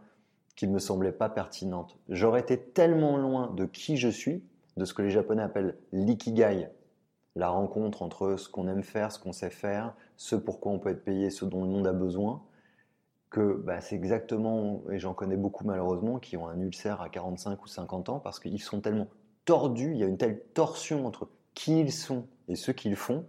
qui 0.56 0.68
ne 0.68 0.72
me 0.72 0.78
semblait 0.78 1.12
pas 1.12 1.28
pertinente. 1.28 1.98
J'aurais 2.08 2.40
été 2.40 2.58
tellement 2.58 3.16
loin 3.16 3.52
de 3.56 3.64
qui 3.64 3.96
je 3.96 4.08
suis, 4.08 4.42
de 4.76 4.84
ce 4.84 4.94
que 4.94 5.02
les 5.02 5.10
Japonais 5.10 5.42
appellent 5.42 5.76
l'ikigai, 5.92 6.68
la 7.36 7.48
rencontre 7.48 8.02
entre 8.02 8.36
ce 8.36 8.48
qu'on 8.48 8.68
aime 8.68 8.82
faire, 8.82 9.12
ce 9.12 9.18
qu'on 9.18 9.32
sait 9.32 9.50
faire, 9.50 9.94
ce 10.16 10.36
pourquoi 10.36 10.72
on 10.72 10.78
peut 10.78 10.90
être 10.90 11.04
payé, 11.04 11.30
ce 11.30 11.44
dont 11.44 11.64
le 11.64 11.70
monde 11.70 11.86
a 11.86 11.92
besoin, 11.92 12.42
que 13.30 13.54
bah, 13.54 13.80
c'est 13.80 13.94
exactement, 13.94 14.82
et 14.90 14.98
j'en 14.98 15.14
connais 15.14 15.36
beaucoup 15.36 15.64
malheureusement, 15.64 16.18
qui 16.18 16.36
ont 16.36 16.48
un 16.48 16.60
ulcère 16.60 17.00
à 17.00 17.08
45 17.08 17.62
ou 17.62 17.68
50 17.68 18.08
ans 18.08 18.18
parce 18.18 18.40
qu'ils 18.40 18.60
sont 18.60 18.80
tellement 18.80 19.08
tordus, 19.44 19.92
il 19.92 19.98
y 19.98 20.02
a 20.02 20.06
une 20.06 20.18
telle 20.18 20.42
torsion 20.54 21.06
entre 21.06 21.28
qui 21.54 21.80
ils 21.80 21.92
sont 21.92 22.26
et 22.48 22.56
ce 22.56 22.72
qu'ils 22.72 22.96
font, 22.96 23.24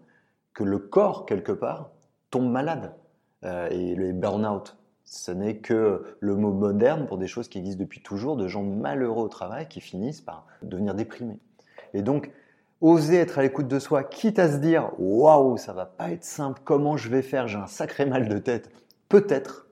que 0.53 0.63
le 0.63 0.79
corps, 0.79 1.25
quelque 1.25 1.51
part, 1.51 1.91
tombe 2.29 2.49
malade. 2.49 2.95
Euh, 3.43 3.69
et 3.69 3.95
le 3.95 4.11
burn-out, 4.13 4.77
ce 5.05 5.31
n'est 5.31 5.57
que 5.57 6.15
le 6.19 6.35
mot 6.35 6.51
moderne 6.51 7.05
pour 7.05 7.17
des 7.17 7.27
choses 7.27 7.47
qui 7.47 7.57
existent 7.57 7.81
depuis 7.81 8.01
toujours, 8.01 8.37
de 8.37 8.47
gens 8.47 8.63
malheureux 8.63 9.23
au 9.23 9.29
travail 9.29 9.67
qui 9.67 9.81
finissent 9.81 10.21
par 10.21 10.45
devenir 10.61 10.95
déprimés. 10.95 11.39
Et 11.93 12.01
donc, 12.01 12.31
oser 12.81 13.17
être 13.17 13.39
à 13.39 13.41
l'écoute 13.41 13.67
de 13.67 13.79
soi, 13.79 14.03
quitte 14.03 14.39
à 14.39 14.51
se 14.51 14.57
dire 14.57 14.91
waouh, 14.99 15.57
ça 15.57 15.73
va 15.73 15.85
pas 15.85 16.11
être 16.11 16.23
simple, 16.23 16.61
comment 16.63 16.97
je 16.97 17.09
vais 17.09 17.21
faire, 17.21 17.47
j'ai 17.47 17.57
un 17.57 17.67
sacré 17.67 18.05
mal 18.05 18.27
de 18.27 18.37
tête, 18.37 18.71
peut-être, 19.09 19.67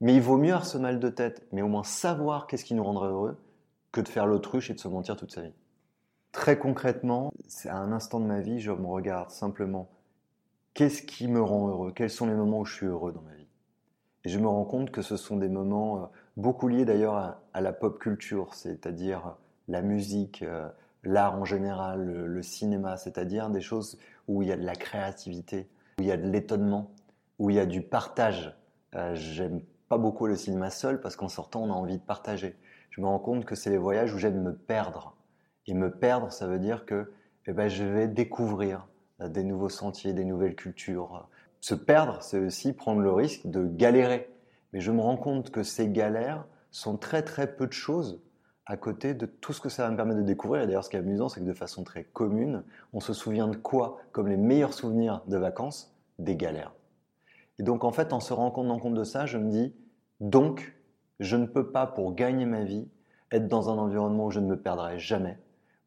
mais 0.00 0.14
il 0.14 0.22
vaut 0.22 0.36
mieux 0.36 0.52
avoir 0.52 0.66
ce 0.66 0.78
mal 0.78 1.00
de 1.00 1.08
tête, 1.08 1.46
mais 1.52 1.62
au 1.62 1.68
moins 1.68 1.84
savoir 1.84 2.46
qu'est-ce 2.46 2.64
qui 2.64 2.74
nous 2.74 2.84
rendrait 2.84 3.08
heureux, 3.08 3.36
que 3.92 4.00
de 4.00 4.08
faire 4.08 4.26
l'autruche 4.26 4.70
et 4.70 4.74
de 4.74 4.80
se 4.80 4.88
mentir 4.88 5.16
toute 5.16 5.32
sa 5.32 5.42
vie. 5.42 5.54
Très 6.32 6.58
concrètement, 6.58 7.32
à 7.66 7.76
un 7.76 7.92
instant 7.92 8.18
de 8.18 8.26
ma 8.26 8.40
vie, 8.40 8.60
je 8.60 8.72
me 8.72 8.86
regarde 8.86 9.30
simplement 9.30 9.88
qu'est-ce 10.74 11.02
qui 11.02 11.28
me 11.28 11.40
rend 11.40 11.68
heureux, 11.68 11.92
quels 11.92 12.10
sont 12.10 12.26
les 12.26 12.34
moments 12.34 12.60
où 12.60 12.64
je 12.64 12.74
suis 12.74 12.86
heureux 12.86 13.12
dans 13.12 13.22
ma 13.22 13.34
vie? 13.34 13.43
Et 14.24 14.30
je 14.30 14.38
me 14.38 14.48
rends 14.48 14.64
compte 14.64 14.90
que 14.90 15.02
ce 15.02 15.16
sont 15.16 15.36
des 15.36 15.48
moments 15.48 15.98
euh, 15.98 16.06
beaucoup 16.36 16.68
liés 16.68 16.84
d'ailleurs 16.84 17.38
à, 17.52 17.60
la 17.60 17.72
pop 17.72 17.98
culture, 17.98 18.54
c'est-à-dire 18.54 19.36
la 19.68 19.82
musique, 19.82 20.42
euh, 20.42 20.68
l'art 21.02 21.34
en 21.34 21.44
général, 21.44 22.04
le, 22.04 22.42
cinéma, 22.42 22.96
c'est-à-dire 22.96 23.50
des 23.50 23.60
choses 23.60 23.98
où 24.26 24.42
il 24.42 24.48
y 24.48 24.52
a 24.52 24.56
de 24.56 24.64
la 24.64 24.74
créativité, 24.74 25.68
où 25.98 26.02
il 26.02 26.08
y 26.08 26.12
a 26.12 26.16
de 26.16 26.28
l'étonnement, 26.28 26.90
où 27.38 27.50
il 27.50 27.56
y 27.56 27.60
a 27.60 27.66
du 27.66 27.82
partage. 27.82 28.56
Euh, 28.94 29.14
j'aime 29.14 29.60
pas 29.88 29.98
beaucoup 29.98 30.26
le 30.26 30.36
cinéma 30.36 30.70
seul 30.70 31.00
parce 31.00 31.16
qu'en 31.16 31.28
sortant, 31.28 31.62
on 31.62 31.70
a 31.70 31.74
envie 31.74 31.98
de 31.98 32.02
partager. 32.02 32.56
Je 32.90 33.00
me 33.02 33.06
rends 33.06 33.18
compte 33.18 33.44
que 33.44 33.54
c'est 33.54 33.70
les 33.70 33.78
voyages 33.78 34.14
où 34.14 34.18
j'aime 34.18 34.40
me 34.42 34.54
perdre. 34.54 35.16
Et 35.66 35.74
me 35.74 35.90
perdre, 35.90 36.32
ça 36.32 36.46
veut 36.46 36.58
dire 36.58 36.86
que 36.86 37.12
eh 37.46 37.52
ben, 37.52 37.68
je 37.68 37.84
vais 37.84 38.08
découvrir 38.08 38.86
des 39.20 39.44
nouveaux 39.44 39.68
sentiers, 39.68 40.12
des 40.14 40.24
nouvelles 40.24 40.56
cultures. 40.56 41.28
Se 41.64 41.74
perdre, 41.74 42.18
c'est 42.20 42.40
aussi 42.40 42.74
prendre 42.74 43.00
le 43.00 43.10
risque 43.10 43.46
de 43.46 43.64
galérer. 43.64 44.28
Mais 44.74 44.80
je 44.80 44.92
me 44.92 45.00
rends 45.00 45.16
compte 45.16 45.50
que 45.50 45.62
ces 45.62 45.88
galères 45.88 46.44
sont 46.70 46.98
très 46.98 47.22
très 47.22 47.56
peu 47.56 47.66
de 47.66 47.72
choses 47.72 48.20
à 48.66 48.76
côté 48.76 49.14
de 49.14 49.24
tout 49.24 49.54
ce 49.54 49.62
que 49.62 49.70
ça 49.70 49.84
va 49.84 49.90
me 49.90 49.96
permettre 49.96 50.20
de 50.20 50.26
découvrir. 50.26 50.60
Et 50.60 50.66
d'ailleurs, 50.66 50.84
ce 50.84 50.90
qui 50.90 50.96
est 50.96 50.98
amusant, 50.98 51.30
c'est 51.30 51.40
que 51.40 51.46
de 51.46 51.54
façon 51.54 51.82
très 51.82 52.04
commune, 52.04 52.64
on 52.92 53.00
se 53.00 53.14
souvient 53.14 53.48
de 53.48 53.56
quoi 53.56 53.96
comme 54.12 54.28
les 54.28 54.36
meilleurs 54.36 54.74
souvenirs 54.74 55.22
de 55.26 55.38
vacances? 55.38 55.96
Des 56.18 56.36
galères. 56.36 56.74
Et 57.58 57.62
donc, 57.62 57.84
en 57.84 57.92
fait, 57.92 58.12
en 58.12 58.20
se 58.20 58.34
rendant 58.34 58.78
compte 58.78 58.92
de 58.92 59.04
ça, 59.04 59.24
je 59.24 59.38
me 59.38 59.48
dis, 59.48 59.74
donc, 60.20 60.76
je 61.18 61.38
ne 61.38 61.46
peux 61.46 61.70
pas, 61.70 61.86
pour 61.86 62.14
gagner 62.14 62.44
ma 62.44 62.62
vie, 62.62 62.86
être 63.30 63.48
dans 63.48 63.70
un 63.70 63.78
environnement 63.78 64.26
où 64.26 64.30
je 64.30 64.40
ne 64.40 64.48
me 64.48 64.60
perdrai 64.60 64.98
jamais, 64.98 65.38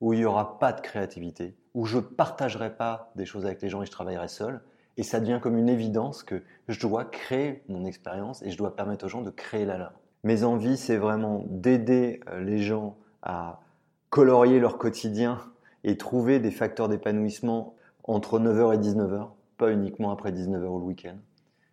où 0.01 0.13
il 0.13 0.17
n'y 0.17 0.25
aura 0.25 0.57
pas 0.57 0.73
de 0.73 0.81
créativité, 0.81 1.55
où 1.75 1.85
je 1.85 1.97
ne 1.97 2.01
partagerai 2.01 2.75
pas 2.75 3.11
des 3.13 3.25
choses 3.25 3.45
avec 3.45 3.61
les 3.61 3.69
gens 3.69 3.83
et 3.83 3.85
je 3.85 3.91
travaillerai 3.91 4.27
seul. 4.27 4.59
Et 4.97 5.03
ça 5.03 5.19
devient 5.19 5.39
comme 5.41 5.57
une 5.57 5.69
évidence 5.69 6.23
que 6.23 6.43
je 6.67 6.79
dois 6.79 7.05
créer 7.05 7.63
mon 7.69 7.85
expérience 7.85 8.41
et 8.41 8.49
je 8.49 8.57
dois 8.57 8.75
permettre 8.75 9.05
aux 9.05 9.09
gens 9.09 9.21
de 9.21 9.29
créer 9.29 9.65
la 9.65 9.77
leur. 9.77 9.93
Mes 10.23 10.43
envies, 10.43 10.77
c'est 10.77 10.97
vraiment 10.97 11.45
d'aider 11.47 12.19
euh, 12.29 12.41
les 12.41 12.57
gens 12.57 12.97
à 13.21 13.61
colorier 14.09 14.59
leur 14.59 14.77
quotidien 14.77 15.39
et 15.83 15.97
trouver 15.97 16.39
des 16.39 16.51
facteurs 16.51 16.89
d'épanouissement 16.89 17.75
entre 18.03 18.39
9h 18.39 18.73
et 18.73 18.77
19h, 18.77 19.29
pas 19.57 19.71
uniquement 19.71 20.11
après 20.11 20.31
19h 20.31 20.65
ou 20.65 20.79
le 20.79 20.85
week-end. 20.85 21.17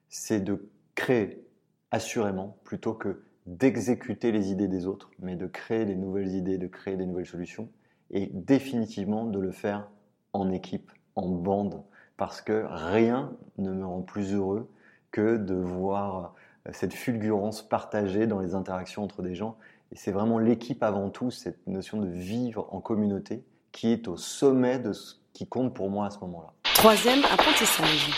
C'est 0.08 0.40
de 0.40 0.68
créer 0.94 1.46
assurément 1.90 2.58
plutôt 2.64 2.92
que 2.92 3.22
d'exécuter 3.46 4.32
les 4.32 4.50
idées 4.50 4.68
des 4.68 4.86
autres, 4.86 5.10
mais 5.18 5.36
de 5.36 5.46
créer 5.46 5.84
des 5.84 5.96
nouvelles 5.96 6.34
idées, 6.34 6.58
de 6.58 6.66
créer 6.66 6.96
des 6.96 7.06
nouvelles 7.06 7.26
solutions 7.26 7.68
et 8.10 8.30
définitivement 8.32 9.24
de 9.24 9.38
le 9.38 9.50
faire 9.50 9.88
en 10.32 10.50
équipe, 10.50 10.90
en 11.14 11.28
bande, 11.28 11.82
parce 12.16 12.40
que 12.40 12.64
rien 12.68 13.32
ne 13.58 13.72
me 13.72 13.84
rend 13.84 14.02
plus 14.02 14.34
heureux 14.34 14.68
que 15.10 15.36
de 15.36 15.54
voir 15.54 16.34
cette 16.72 16.94
fulgurance 16.94 17.62
partagée 17.62 18.26
dans 18.26 18.40
les 18.40 18.54
interactions 18.54 19.04
entre 19.04 19.22
des 19.22 19.34
gens. 19.34 19.56
Et 19.92 19.96
c'est 19.96 20.12
vraiment 20.12 20.38
l'équipe 20.38 20.82
avant 20.82 21.10
tout, 21.10 21.30
cette 21.30 21.66
notion 21.66 22.00
de 22.00 22.08
vivre 22.08 22.68
en 22.72 22.80
communauté, 22.80 23.44
qui 23.72 23.92
est 23.92 24.08
au 24.08 24.16
sommet 24.16 24.78
de 24.78 24.92
ce 24.92 25.16
qui 25.32 25.46
compte 25.46 25.74
pour 25.74 25.90
moi 25.90 26.06
à 26.06 26.10
ce 26.10 26.18
moment-là. 26.20 26.52
Troisième 26.74 27.24
apprentissage. 27.24 28.10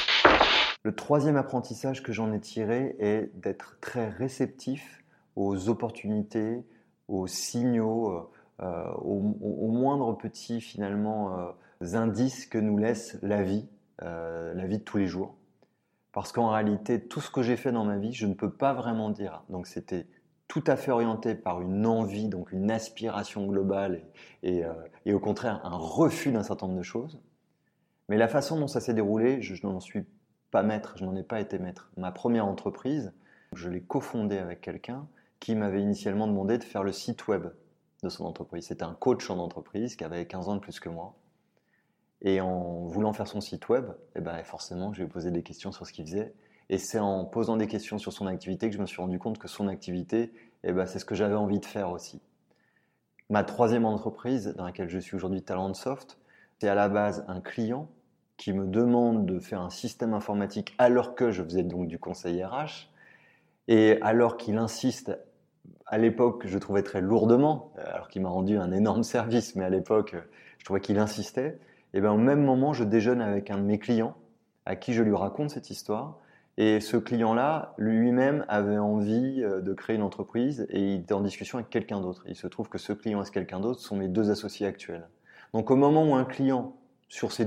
Le 0.82 0.94
troisième 0.94 1.36
apprentissage 1.36 2.02
que 2.02 2.12
j'en 2.12 2.32
ai 2.32 2.40
tiré 2.40 2.94
est 3.00 3.30
d'être 3.34 3.78
très 3.80 4.08
réceptif 4.08 5.02
aux 5.34 5.68
opportunités, 5.68 6.64
aux 7.08 7.26
signaux, 7.26 8.30
euh, 8.62 8.84
aux, 9.02 9.68
moindres 9.68 10.16
petits 10.16 10.60
finalement 10.60 11.38
euh, 11.38 11.94
indices 11.94 12.46
que 12.46 12.58
nous 12.58 12.78
laisse 12.78 13.18
la 13.22 13.42
vie, 13.42 13.66
euh, 14.02 14.54
la 14.54 14.66
vie 14.66 14.78
de 14.78 14.84
tous 14.84 14.98
les 14.98 15.06
jours. 15.06 15.36
Parce 16.12 16.32
qu'en 16.32 16.50
réalité, 16.50 17.06
tout 17.06 17.20
ce 17.20 17.30
que 17.30 17.42
j'ai 17.42 17.56
fait 17.56 17.72
dans 17.72 17.84
ma 17.84 17.98
vie, 17.98 18.12
je 18.12 18.26
ne 18.26 18.34
peux 18.34 18.50
pas 18.50 18.72
vraiment 18.72 19.10
dire. 19.10 19.44
Donc 19.50 19.66
c'était 19.66 20.06
tout 20.48 20.64
à 20.66 20.76
fait 20.76 20.90
orienté 20.90 21.34
par 21.34 21.60
une 21.60 21.86
envie, 21.86 22.28
donc 22.28 22.52
une 22.52 22.70
aspiration 22.70 23.46
globale 23.46 24.02
et, 24.42 24.62
et, 25.04 25.12
au 25.12 25.18
contraire 25.18 25.60
un 25.64 25.76
refus 25.76 26.30
d'un 26.30 26.44
certain 26.44 26.66
nombre 26.68 26.78
de 26.78 26.84
choses. 26.84 27.20
Mais 28.08 28.16
la 28.16 28.28
façon 28.28 28.58
dont 28.58 28.68
ça 28.68 28.80
s'est 28.80 28.94
déroulé, 28.94 29.42
je, 29.42 29.66
n'en 29.66 29.80
suis 29.80 30.06
pas 30.50 30.62
maître, 30.62 30.94
je 30.96 31.04
n'en 31.04 31.16
ai 31.16 31.24
pas 31.24 31.40
été 31.40 31.58
maître. 31.58 31.90
Ma 31.96 32.12
première 32.12 32.46
entreprise, 32.46 33.12
je 33.52 33.68
l'ai 33.68 33.82
cofondée 33.82 34.38
avec 34.38 34.60
quelqu'un 34.60 35.08
qui 35.40 35.54
m'avait 35.54 35.82
initialement 35.82 36.28
demandé 36.28 36.58
de 36.58 36.64
faire 36.64 36.82
le 36.82 36.92
site 36.92 37.26
web 37.26 37.46
de 38.02 38.08
son 38.08 38.24
entreprise. 38.24 38.66
C'était 38.66 38.84
un 38.84 38.94
coach 38.94 39.28
en 39.30 39.38
entreprise 39.38 39.96
qui 39.96 40.04
avait 40.04 40.26
15 40.26 40.48
ans 40.48 40.54
de 40.54 40.60
plus 40.60 40.78
que 40.78 40.88
moi. 40.88 41.16
Et 42.22 42.40
en 42.40 42.86
voulant 42.86 43.12
faire 43.12 43.28
son 43.28 43.40
site 43.40 43.68
web, 43.68 43.86
eh 44.14 44.20
ben 44.20 44.42
forcément, 44.42 44.92
je 44.92 45.00
lui 45.00 45.06
ai 45.06 45.08
posé 45.08 45.30
des 45.30 45.42
questions 45.42 45.72
sur 45.72 45.86
ce 45.86 45.92
qu'il 45.92 46.06
faisait. 46.06 46.32
Et 46.68 46.78
c'est 46.78 46.98
en 46.98 47.24
posant 47.24 47.56
des 47.56 47.66
questions 47.66 47.98
sur 47.98 48.12
son 48.12 48.26
activité 48.26 48.68
que 48.68 48.74
je 48.74 48.80
me 48.80 48.86
suis 48.86 49.00
rendu 49.00 49.18
compte 49.18 49.38
que 49.38 49.48
son 49.48 49.68
activité, 49.68 50.32
eh 50.64 50.72
ben, 50.72 50.86
c'est 50.86 50.98
ce 50.98 51.04
que 51.04 51.14
j'avais 51.14 51.34
envie 51.34 51.60
de 51.60 51.64
faire 51.64 51.90
aussi. 51.90 52.20
Ma 53.30 53.44
troisième 53.44 53.84
entreprise, 53.84 54.54
dans 54.56 54.64
laquelle 54.64 54.88
je 54.88 54.98
suis 54.98 55.14
aujourd'hui, 55.16 55.42
Talentsoft, 55.42 56.18
c'est 56.58 56.68
à 56.68 56.74
la 56.74 56.88
base 56.88 57.24
un 57.28 57.40
client 57.40 57.88
qui 58.36 58.52
me 58.52 58.66
demande 58.66 59.26
de 59.26 59.38
faire 59.38 59.60
un 59.60 59.70
système 59.70 60.14
informatique 60.14 60.74
alors 60.78 61.14
que 61.14 61.30
je 61.30 61.42
faisais 61.42 61.62
donc 61.62 61.88
du 61.88 61.98
conseil 61.98 62.44
RH. 62.44 62.88
Et 63.68 63.98
alors 64.02 64.36
qu'il 64.36 64.58
insiste 64.58 65.16
à 65.86 65.98
l'époque, 65.98 66.46
je 66.46 66.58
trouvais 66.58 66.82
très 66.82 67.00
lourdement, 67.00 67.72
euh, 67.78 67.82
alors 67.94 68.08
qu'il 68.08 68.22
m'a 68.22 68.28
rendu 68.28 68.58
un 68.58 68.72
énorme 68.72 69.02
service, 69.04 69.54
mais 69.54 69.64
à 69.64 69.70
l'époque, 69.70 70.14
euh, 70.14 70.20
je 70.58 70.64
trouvais 70.64 70.80
qu'il 70.80 70.98
insistait. 70.98 71.58
Et 71.96 72.00
bien, 72.02 72.12
au 72.12 72.18
même 72.18 72.44
moment, 72.44 72.74
je 72.74 72.84
déjeune 72.84 73.22
avec 73.22 73.50
un 73.50 73.56
de 73.56 73.62
mes 73.62 73.78
clients, 73.78 74.14
à 74.66 74.76
qui 74.76 74.92
je 74.92 75.02
lui 75.02 75.14
raconte 75.14 75.48
cette 75.48 75.70
histoire. 75.70 76.18
Et 76.58 76.80
ce 76.80 76.98
client-là, 76.98 77.72
lui-même, 77.78 78.44
avait 78.48 78.76
envie 78.76 79.42
euh, 79.42 79.62
de 79.62 79.72
créer 79.72 79.96
une 79.96 80.02
entreprise 80.02 80.66
et 80.68 80.78
il 80.78 81.00
était 81.00 81.14
en 81.14 81.22
discussion 81.22 81.56
avec 81.56 81.70
quelqu'un 81.70 82.02
d'autre. 82.02 82.22
Il 82.28 82.36
se 82.36 82.48
trouve 82.48 82.68
que 82.68 82.76
ce 82.76 82.92
client 82.92 83.22
et 83.22 83.24
ce 83.24 83.30
quelqu'un 83.30 83.60
d'autre 83.60 83.80
sont 83.80 83.96
mes 83.96 84.08
deux 84.08 84.30
associés 84.30 84.66
actuels. 84.66 85.08
Donc, 85.54 85.70
au 85.70 85.76
moment 85.76 86.04
où 86.04 86.14
un 86.14 86.26
client, 86.26 86.76
sur 87.08 87.32
ses 87.32 87.46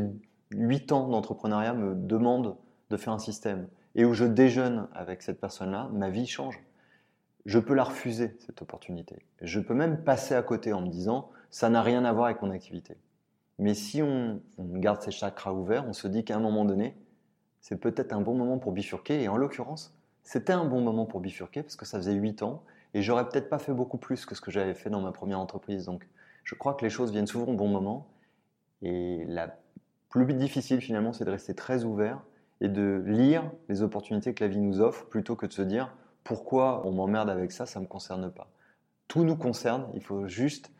huit 0.49 0.91
ans 0.91 1.07
d'entrepreneuriat, 1.09 1.75
me 1.75 1.93
demande 1.93 2.57
de 2.89 2.97
faire 2.97 3.13
un 3.13 3.19
système 3.19 3.67
et 3.93 4.03
où 4.03 4.15
je 4.15 4.25
déjeune 4.25 4.87
avec 4.95 5.21
cette 5.21 5.39
personne-là, 5.39 5.91
ma 5.93 6.09
vie 6.09 6.25
change 6.25 6.59
je 7.45 7.57
peux 7.57 7.73
la 7.73 7.83
refuser, 7.83 8.35
cette 8.45 8.61
opportunité. 8.61 9.25
Je 9.41 9.59
peux 9.59 9.73
même 9.73 10.03
passer 10.03 10.35
à 10.35 10.43
côté 10.43 10.73
en 10.73 10.81
me 10.81 10.89
disant, 10.89 11.31
ça 11.49 11.69
n'a 11.69 11.81
rien 11.81 12.05
à 12.05 12.13
voir 12.13 12.25
avec 12.25 12.41
mon 12.41 12.51
activité. 12.51 12.97
Mais 13.59 13.73
si 13.73 14.01
on, 14.01 14.41
garde 14.57 15.01
ses 15.01 15.11
chakras 15.11 15.53
ouverts, 15.53 15.85
on 15.87 15.93
se 15.93 16.07
dit 16.07 16.23
qu'à 16.23 16.37
un 16.37 16.39
moment 16.39 16.63
donné, 16.63 16.95
c'est 17.59 17.75
peut-être 17.75 18.13
un 18.13 18.21
bon 18.21 18.33
moment 18.33 18.57
pour 18.57 18.71
bifurquer. 18.71 19.21
Et 19.21 19.27
en 19.27 19.35
l'occurrence, 19.35 19.93
c'était 20.23 20.53
un 20.53 20.65
bon 20.65 20.81
moment 20.81 21.05
pour 21.05 21.19
bifurquer 21.19 21.61
parce 21.61 21.75
que 21.75 21.85
ça 21.85 21.97
faisait 21.97 22.13
8 22.13 22.41
ans 22.41 22.63
et 22.93 23.01
j'aurais 23.01 23.27
peut-être 23.27 23.49
pas 23.49 23.59
fait 23.59 23.73
beaucoup 23.73 23.97
plus 23.97 24.25
que 24.25 24.33
ce 24.33 24.41
que 24.41 24.49
j'avais 24.49 24.73
fait 24.73 24.89
dans 24.89 25.01
ma 25.01 25.11
première 25.11 25.39
entreprise. 25.39 25.85
Donc, 25.85 26.07
je 26.45 26.55
crois 26.55 26.73
que 26.73 26.85
les 26.85 26.89
choses 26.89 27.11
viennent 27.11 27.27
souvent 27.27 27.51
au 27.51 27.55
bon 27.55 27.67
moment. 27.67 28.07
Et 28.81 29.25
la 29.27 29.59
plus 30.09 30.33
difficile 30.33 30.79
finalement, 30.79 31.11
c'est 31.11 31.25
de 31.25 31.29
rester 31.29 31.53
très 31.53 31.83
ouvert 31.83 32.23
et 32.61 32.69
de 32.69 33.03
lire 33.05 33.43
les 33.67 33.81
opportunités 33.81 34.33
que 34.33 34.43
la 34.43 34.49
vie 34.49 34.59
nous 34.59 34.79
offre 34.79 35.05
plutôt 35.05 35.35
que 35.35 35.45
de 35.45 35.53
se 35.53 35.61
dire 35.61 35.93
pourquoi 36.23 36.85
on 36.85 36.91
m'emmerde 36.93 37.29
avec 37.29 37.51
ça, 37.51 37.65
ça 37.65 37.79
ne 37.79 37.85
me 37.85 37.89
concerne 37.89 38.31
pas. 38.31 38.49
Tout 39.07 39.23
nous 39.23 39.35
concerne, 39.35 39.87
il 39.95 40.01
faut 40.01 40.27
juste 40.27 40.71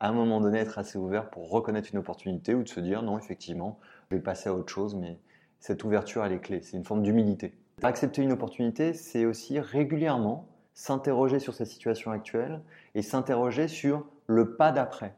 à 0.00 0.08
un 0.08 0.12
moment 0.12 0.40
donné 0.40 0.58
être 0.58 0.78
assez 0.78 0.98
ouvert 0.98 1.30
pour 1.30 1.50
reconnaître 1.50 1.88
une 1.92 1.98
opportunité 1.98 2.54
ou 2.54 2.62
de 2.62 2.68
se 2.68 2.80
dire 2.80 3.02
non, 3.02 3.18
effectivement, 3.18 3.78
je 4.10 4.16
vais 4.16 4.22
passer 4.22 4.48
à 4.48 4.54
autre 4.54 4.72
chose, 4.72 4.94
mais 4.94 5.18
cette 5.60 5.84
ouverture, 5.84 6.24
elle 6.24 6.32
est 6.32 6.40
clé. 6.40 6.60
C'est 6.62 6.76
une 6.76 6.84
forme 6.84 7.02
d'humilité. 7.02 7.54
Accepter 7.82 8.22
une 8.22 8.32
opportunité, 8.32 8.92
c'est 8.92 9.24
aussi 9.24 9.58
régulièrement 9.60 10.48
s'interroger 10.74 11.38
sur 11.38 11.54
sa 11.54 11.64
situation 11.64 12.10
actuelle 12.10 12.60
et 12.94 13.02
s'interroger 13.02 13.68
sur 13.68 14.06
le 14.26 14.56
pas 14.56 14.72
d'après. 14.72 15.14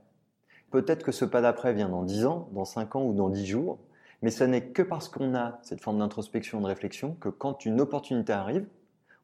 Peut-être 0.71 1.03
que 1.03 1.13
ce 1.13 1.25
pas 1.25 1.41
d'après 1.41 1.73
vient 1.73 1.89
dans 1.89 2.03
10 2.03 2.27
ans, 2.27 2.49
dans 2.53 2.65
5 2.65 2.97
ans 2.97 3.05
ou 3.05 3.13
dans 3.13 3.29
10 3.29 3.47
jours, 3.47 3.79
mais 4.23 4.31
ce 4.31 4.45
n'est 4.45 4.67
que 4.67 4.83
parce 4.83 5.09
qu'on 5.09 5.35
a 5.35 5.59
cette 5.63 5.81
forme 5.81 5.99
d'introspection, 5.99 6.61
de 6.61 6.67
réflexion, 6.67 7.17
que 7.21 7.29
quand 7.29 7.65
une 7.65 7.81
opportunité 7.81 8.33
arrive, 8.33 8.67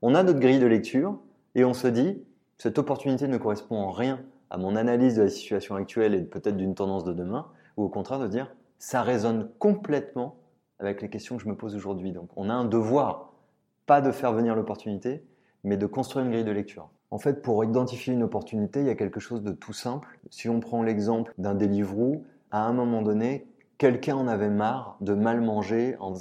on 0.03 0.15
a 0.15 0.23
notre 0.23 0.41
grille 0.41 0.59
de 0.59 0.67
lecture 0.67 1.19
et 1.55 1.65
on 1.65 1.75
se 1.75 1.87
dit, 1.87 2.23
cette 2.59 2.79
opportunité 2.79 3.29
ne 3.29 3.37
correspond 3.37 3.77
en 3.77 3.91
rien 3.91 4.21
à 4.55 4.57
mon 4.57 4.77
analyse 4.77 5.17
de 5.17 5.23
la 5.23 5.31
situation 5.31 5.75
actuelle 5.75 6.15
et 6.15 6.23
peut-être 6.23 6.57
d'une 6.57 6.77
tendance 6.77 7.03
de 7.03 7.13
demain, 7.13 7.49
ou 7.77 7.83
au 7.83 7.89
contraire 7.89 8.21
de 8.21 8.29
dire, 8.29 8.55
ça 8.79 9.03
résonne 9.03 9.51
complètement 9.59 10.37
avec 10.79 11.03
les 11.03 11.11
questions 11.11 11.37
que 11.37 11.43
je 11.43 11.49
me 11.49 11.57
pose 11.57 11.75
aujourd'hui. 11.75 12.13
Donc 12.13 12.29
on 12.37 12.49
a 12.49 12.55
un 12.55 12.65
devoir, 12.65 13.33
pas 13.87 14.01
de 14.01 14.13
faire 14.13 14.33
venir 14.33 14.55
l'opportunité, 14.55 15.25
mais 15.65 15.77
de 15.77 15.87
construire 15.87 16.25
une 16.25 16.31
grille 16.31 16.45
de 16.45 16.53
lecture. 16.53 16.89
En 17.11 17.19
fait, 17.19 17.43
pour 17.43 17.65
identifier 17.65 18.15
une 18.15 18.23
opportunité, 18.23 18.79
il 18.79 18.87
y 18.87 18.91
a 18.91 18.95
quelque 18.95 19.19
chose 19.19 19.43
de 19.43 19.51
tout 19.51 19.73
simple. 19.73 20.21
Si 20.31 20.49
on 20.49 20.61
prend 20.61 20.85
l'exemple 20.85 21.35
d'un 21.37 21.57
Deliveroo, 21.57 22.25
à 22.53 22.65
un 22.65 22.73
moment 22.73 23.03
donné, 23.03 23.49
quelqu'un 23.79 24.15
en 24.15 24.29
avait 24.29 24.51
marre 24.51 24.99
de 25.01 25.15
mal 25.15 25.41
manger 25.41 25.97
en, 25.99 26.15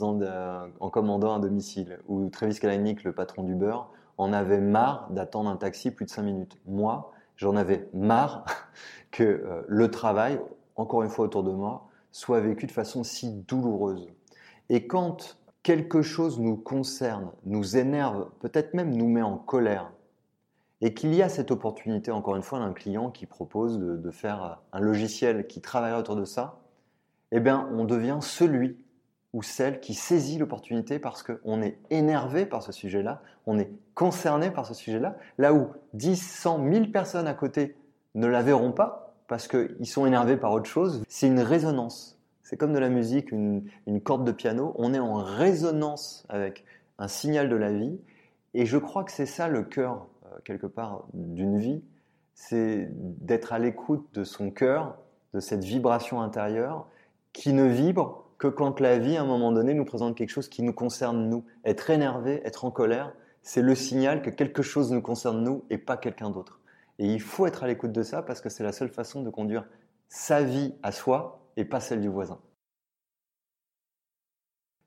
en 0.80 0.90
commandant 0.90 1.34
un 1.34 1.40
domicile. 1.40 2.00
Ou 2.08 2.30
Travis 2.30 2.60
Kalanick, 2.60 3.04
le 3.04 3.12
patron 3.12 3.44
du 3.44 3.54
beurre, 3.54 3.92
en 4.18 4.34
avait 4.34 4.60
marre 4.60 5.08
d'attendre 5.12 5.52
un 5.52 5.56
taxi 5.56 5.92
plus 5.92 6.06
de 6.06 6.10
5 6.10 6.24
minutes. 6.24 6.58
Moi, 6.66 7.12
j'en 7.36 7.56
avais 7.56 7.88
marre 7.94 8.46
que 9.12 9.24
euh, 9.24 9.62
le 9.68 9.92
travail, 9.92 10.40
encore 10.76 11.04
une 11.04 11.10
fois 11.10 11.26
autour 11.26 11.44
de 11.44 11.52
moi, 11.52 11.90
soit 12.12 12.40
vécu 12.40 12.68
de 12.68 12.72
façon 12.72 13.04
si 13.04 13.32
douloureuse. 13.32 14.08
Et 14.70 14.88
quand 14.88 15.38
quelque 15.64 16.02
chose 16.02 16.40
nous 16.40 16.56
concerne, 16.56 17.32
nous 17.46 17.78
énerve, 17.78 18.30
peut-être 18.40 18.74
même 18.74 18.96
nous 18.96 19.08
met 19.08 19.22
en 19.22 19.38
colère, 19.38 19.92
et 20.82 20.94
qu'il 20.94 21.16
y 21.16 21.22
a 21.22 21.30
cette 21.30 21.50
opportunité, 21.50 22.12
encore 22.12 22.36
une 22.36 22.44
fois, 22.44 22.60
d'un 22.60 22.74
client 22.74 23.10
qui 23.10 23.26
propose 23.26 23.80
de, 23.80 24.12
faire 24.12 24.62
un 24.74 24.80
logiciel 24.82 25.48
qui 25.48 25.62
travaille 25.62 25.94
autour 25.94 26.18
de 26.18 26.26
ça, 26.26 26.60
eh 27.32 27.40
bien, 27.40 27.70
on 27.72 27.86
devient 27.86 28.18
celui 28.20 28.78
ou 29.34 29.42
celle 29.42 29.80
qui 29.80 29.96
saisit 29.96 30.38
l'opportunité 30.38 31.00
parce 31.00 31.24
qu'on 31.24 31.62
est 31.62 31.78
énervé 31.90 32.46
par 32.46 32.62
ce 32.62 32.72
sujet-là, 32.72 33.22
on 33.48 33.58
est 33.58 33.72
concerné 33.96 34.52
par 34.52 34.66
ce 34.66 34.74
sujet-là, 34.74 35.18
là 35.38 35.54
où 35.54 35.70
10, 35.94 36.16
100, 36.16 36.60
1000 36.60 36.92
personnes 36.92 37.28
à 37.28 37.34
côté 37.34 37.76
ne 38.16 38.28
la 38.28 38.44
verront 38.44 38.72
pas 38.72 39.16
parce 39.28 39.48
qu'ils 39.48 39.88
sont 39.88 40.06
énervés 40.06 40.38
par 40.38 40.52
autre 40.52 40.70
chose, 40.70 41.04
c'est 41.08 41.28
une 41.28 41.40
résonance. 41.40 42.20
C'est 42.44 42.58
comme 42.58 42.74
de 42.74 42.80
la 42.80 42.90
musique, 42.90 43.32
une, 43.32 43.64
corde 44.04 44.26
de 44.26 44.32
piano, 44.32 44.76
on 44.78 44.94
est 44.94 45.00
en 45.00 45.16
résonance 45.16 46.26
avec 46.30 46.66
un 47.00 47.08
signal 47.08 47.50
de 47.50 47.56
la 47.56 47.72
vie, 47.72 48.00
et 48.54 48.66
je 48.66 48.78
crois 48.78 49.04
que 49.04 49.12
c'est 49.12 49.26
ça 49.26 49.48
le 49.48 49.64
cœur, 49.64 50.08
euh, 50.26 50.38
quelque 50.44 50.68
part, 50.68 51.06
d'une 51.14 51.58
vie, 51.58 51.82
c'est 52.36 52.90
d'être 52.92 53.54
à 53.54 53.60
l'écoute 53.60 54.08
de 54.14 54.24
son 54.24 54.52
cœur, 54.52 54.98
de 55.34 55.40
cette 55.40 55.64
vibration 55.64 56.22
intérieure, 56.22 56.88
qui 57.32 57.54
ne 57.54 57.66
vibre 57.66 58.23
que 58.44 58.48
quand 58.50 58.82
la 58.82 59.00
vie, 59.00 59.16
à 59.16 59.22
un 59.22 59.26
moment 59.26 59.54
donné, 59.54 59.74
nous 59.74 59.86
présente 59.86 60.18
quelque 60.18 60.30
chose 60.30 60.50
qui 60.50 60.64
nous 60.64 60.74
concerne 60.74 61.30
nous. 61.30 61.46
Être 61.64 61.90
énervé, 61.90 62.42
être 62.44 62.66
en 62.66 62.72
colère, 62.72 63.14
c'est 63.42 63.62
le 63.62 63.74
signal 63.74 64.22
que 64.22 64.30
quelque 64.30 64.62
chose 64.62 64.92
nous 64.92 65.02
concerne 65.02 65.42
nous 65.42 65.64
et 65.70 65.78
pas 65.78 65.96
quelqu'un 65.96 66.30
d'autre. 66.30 66.60
Et 67.00 67.08
il 67.08 67.22
faut 67.22 67.46
être 67.46 67.64
à 67.64 67.68
l'écoute 67.68 67.94
de 67.94 68.04
ça 68.04 68.22
parce 68.22 68.42
que 68.42 68.50
c'est 68.50 68.64
la 68.66 68.74
seule 68.74 68.90
façon 68.90 69.24
de 69.24 69.30
conduire 69.30 69.66
sa 70.10 70.44
vie 70.44 70.76
à 70.84 70.92
soi 70.92 71.48
et 71.56 71.64
pas 71.64 71.80
celle 71.80 72.02
du 72.02 72.10
voisin. 72.10 72.42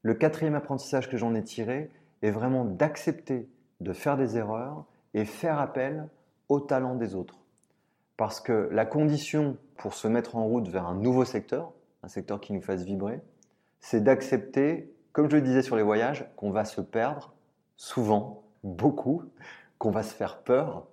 Le 0.03 0.13
quatrième 0.13 0.55
apprentissage 0.55 1.09
que 1.09 1.17
j'en 1.17 1.35
ai 1.35 1.43
tiré 1.43 1.91
est 2.21 2.31
vraiment 2.31 2.67
d'accepter 2.67 3.49
de 3.81 3.93
faire 3.95 4.19
des 4.19 4.37
erreurs 4.37 4.85
et 5.15 5.25
faire 5.25 5.59
appel 5.59 6.11
au 6.51 6.61
talent 6.61 6.95
des 6.95 7.15
autres. 7.15 7.39
Parce 8.19 8.43
que 8.43 8.69
la 8.71 8.85
condition 8.85 9.57
pour 9.79 9.95
se 9.95 10.09
mettre 10.09 10.37
en 10.37 10.45
route 10.45 10.69
vers 10.69 10.87
un 10.87 10.95
nouveau 10.95 11.25
secteur, 11.25 11.73
un 12.03 12.09
secteur 12.09 12.39
qui 12.39 12.53
nous 12.53 12.61
fasse 12.61 12.85
vibrer, 12.85 13.23
c'est 13.89 14.03
d'accepter, 14.03 14.93
comme 15.13 15.31
je 15.31 15.37
le 15.37 15.43
disais 15.43 15.63
sur 15.63 15.77
les 15.77 15.85
voyages, 15.85 16.29
qu'on 16.35 16.51
va 16.51 16.65
se 16.65 16.81
perdre 16.81 17.33
souvent, 17.77 18.43
beaucoup, 18.65 19.23
qu'on 19.79 19.93
va 19.93 20.03
se 20.03 20.13
faire 20.13 20.43
peur, 20.43 20.89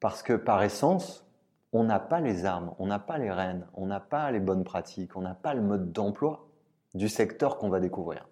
parce 0.00 0.24
que 0.24 0.32
par 0.32 0.64
essence, 0.64 1.30
on 1.72 1.84
n'a 1.84 2.00
pas 2.00 2.18
les 2.18 2.44
armes, 2.44 2.74
on 2.80 2.86
n'a 2.86 2.98
pas 2.98 3.18
les 3.18 3.30
rênes, 3.30 3.68
on 3.74 3.86
n'a 3.86 4.00
pas 4.00 4.32
les 4.32 4.40
bonnes 4.40 4.64
pratiques, 4.64 5.14
on 5.14 5.20
n'a 5.20 5.34
pas 5.36 5.54
le 5.54 5.62
mode 5.62 5.92
d'emploi 5.92 6.48
du 6.94 7.08
secteur 7.08 7.56
qu'on 7.56 7.68
va 7.68 7.78
découvrir. 7.78 8.26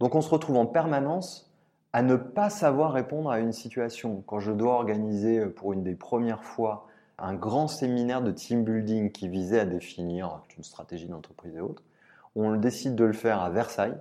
Donc 0.00 0.14
on 0.14 0.22
se 0.22 0.30
retrouve 0.30 0.56
en 0.56 0.64
permanence 0.64 1.52
à 1.92 2.00
ne 2.00 2.16
pas 2.16 2.48
savoir 2.48 2.94
répondre 2.94 3.28
à 3.28 3.40
une 3.40 3.52
situation. 3.52 4.24
Quand 4.26 4.40
je 4.40 4.52
dois 4.52 4.72
organiser 4.72 5.44
pour 5.48 5.74
une 5.74 5.82
des 5.82 5.96
premières 5.96 6.44
fois 6.44 6.86
un 7.18 7.34
grand 7.34 7.68
séminaire 7.68 8.22
de 8.22 8.30
team 8.30 8.64
building 8.64 9.12
qui 9.12 9.28
visait 9.28 9.60
à 9.60 9.66
définir 9.66 10.40
une 10.56 10.64
stratégie 10.64 11.08
d'entreprise 11.08 11.54
et 11.56 11.60
autres, 11.60 11.82
on 12.34 12.56
décide 12.56 12.94
de 12.94 13.04
le 13.04 13.12
faire 13.12 13.40
à 13.40 13.50
Versailles. 13.50 13.96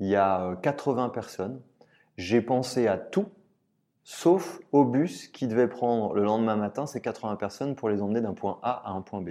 Il 0.00 0.08
y 0.08 0.16
a 0.16 0.56
80 0.62 1.06
euh, 1.06 1.08
personnes. 1.08 1.60
J'ai 2.16 2.40
pensé 2.42 2.86
à 2.86 2.98
tout, 2.98 3.26
sauf 4.04 4.60
au 4.72 4.84
bus 4.84 5.28
qui 5.28 5.46
devait 5.46 5.68
prendre 5.68 6.14
le 6.14 6.22
lendemain 6.22 6.56
matin 6.56 6.86
ces 6.86 7.00
80 7.00 7.36
personnes 7.36 7.74
pour 7.74 7.88
les 7.88 8.02
emmener 8.02 8.20
d'un 8.20 8.34
point 8.34 8.58
A 8.62 8.88
à 8.88 8.92
un 8.92 9.00
point 9.02 9.20
B. 9.20 9.30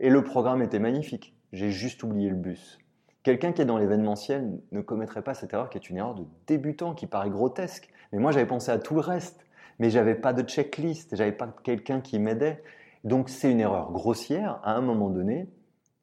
Et 0.00 0.10
le 0.10 0.22
programme 0.22 0.62
était 0.62 0.78
magnifique. 0.78 1.34
J'ai 1.52 1.70
juste 1.70 2.02
oublié 2.02 2.28
le 2.28 2.36
bus. 2.36 2.78
Quelqu'un 3.22 3.52
qui 3.52 3.62
est 3.62 3.66
dans 3.66 3.78
l'événementiel 3.78 4.60
ne 4.70 4.80
commettrait 4.80 5.22
pas 5.22 5.34
cette 5.34 5.52
erreur 5.52 5.70
qui 5.70 5.78
est 5.78 5.90
une 5.90 5.96
erreur 5.96 6.14
de 6.14 6.24
débutant, 6.46 6.94
qui 6.94 7.06
paraît 7.06 7.30
grotesque. 7.30 7.88
Mais 8.12 8.18
moi, 8.18 8.30
j'avais 8.30 8.46
pensé 8.46 8.70
à 8.70 8.78
tout 8.78 8.94
le 8.94 9.00
reste. 9.00 9.46
Mais 9.78 9.90
j'avais 9.90 10.14
pas 10.14 10.32
de 10.32 10.42
checklist, 10.42 11.14
j'avais 11.16 11.32
pas 11.32 11.54
quelqu'un 11.62 12.00
qui 12.00 12.18
m'aidait. 12.18 12.62
Donc 13.04 13.28
c'est 13.28 13.50
une 13.50 13.60
erreur 13.60 13.92
grossière. 13.92 14.60
À 14.62 14.74
un 14.74 14.80
moment 14.80 15.10
donné, 15.10 15.48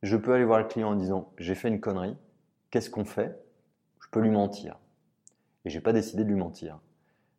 je 0.04 0.18
peux 0.18 0.34
aller 0.34 0.44
voir 0.44 0.60
le 0.60 0.66
client 0.66 0.90
en 0.90 0.96
disant 0.96 1.32
j'ai 1.40 1.56
fait 1.56 1.70
une 1.70 1.80
connerie, 1.80 2.16
qu'est-ce 2.70 2.90
qu'on 2.90 3.06
fait? 3.06 3.40
Je 4.02 4.08
peux 4.12 4.20
lui 4.20 4.30
mentir. 4.30 4.78
Et 5.66 5.70
j'ai 5.70 5.82
pas 5.82 5.94
décidé 5.94 6.24
de 6.24 6.30
lui 6.30 6.36
mentir. 6.36 6.80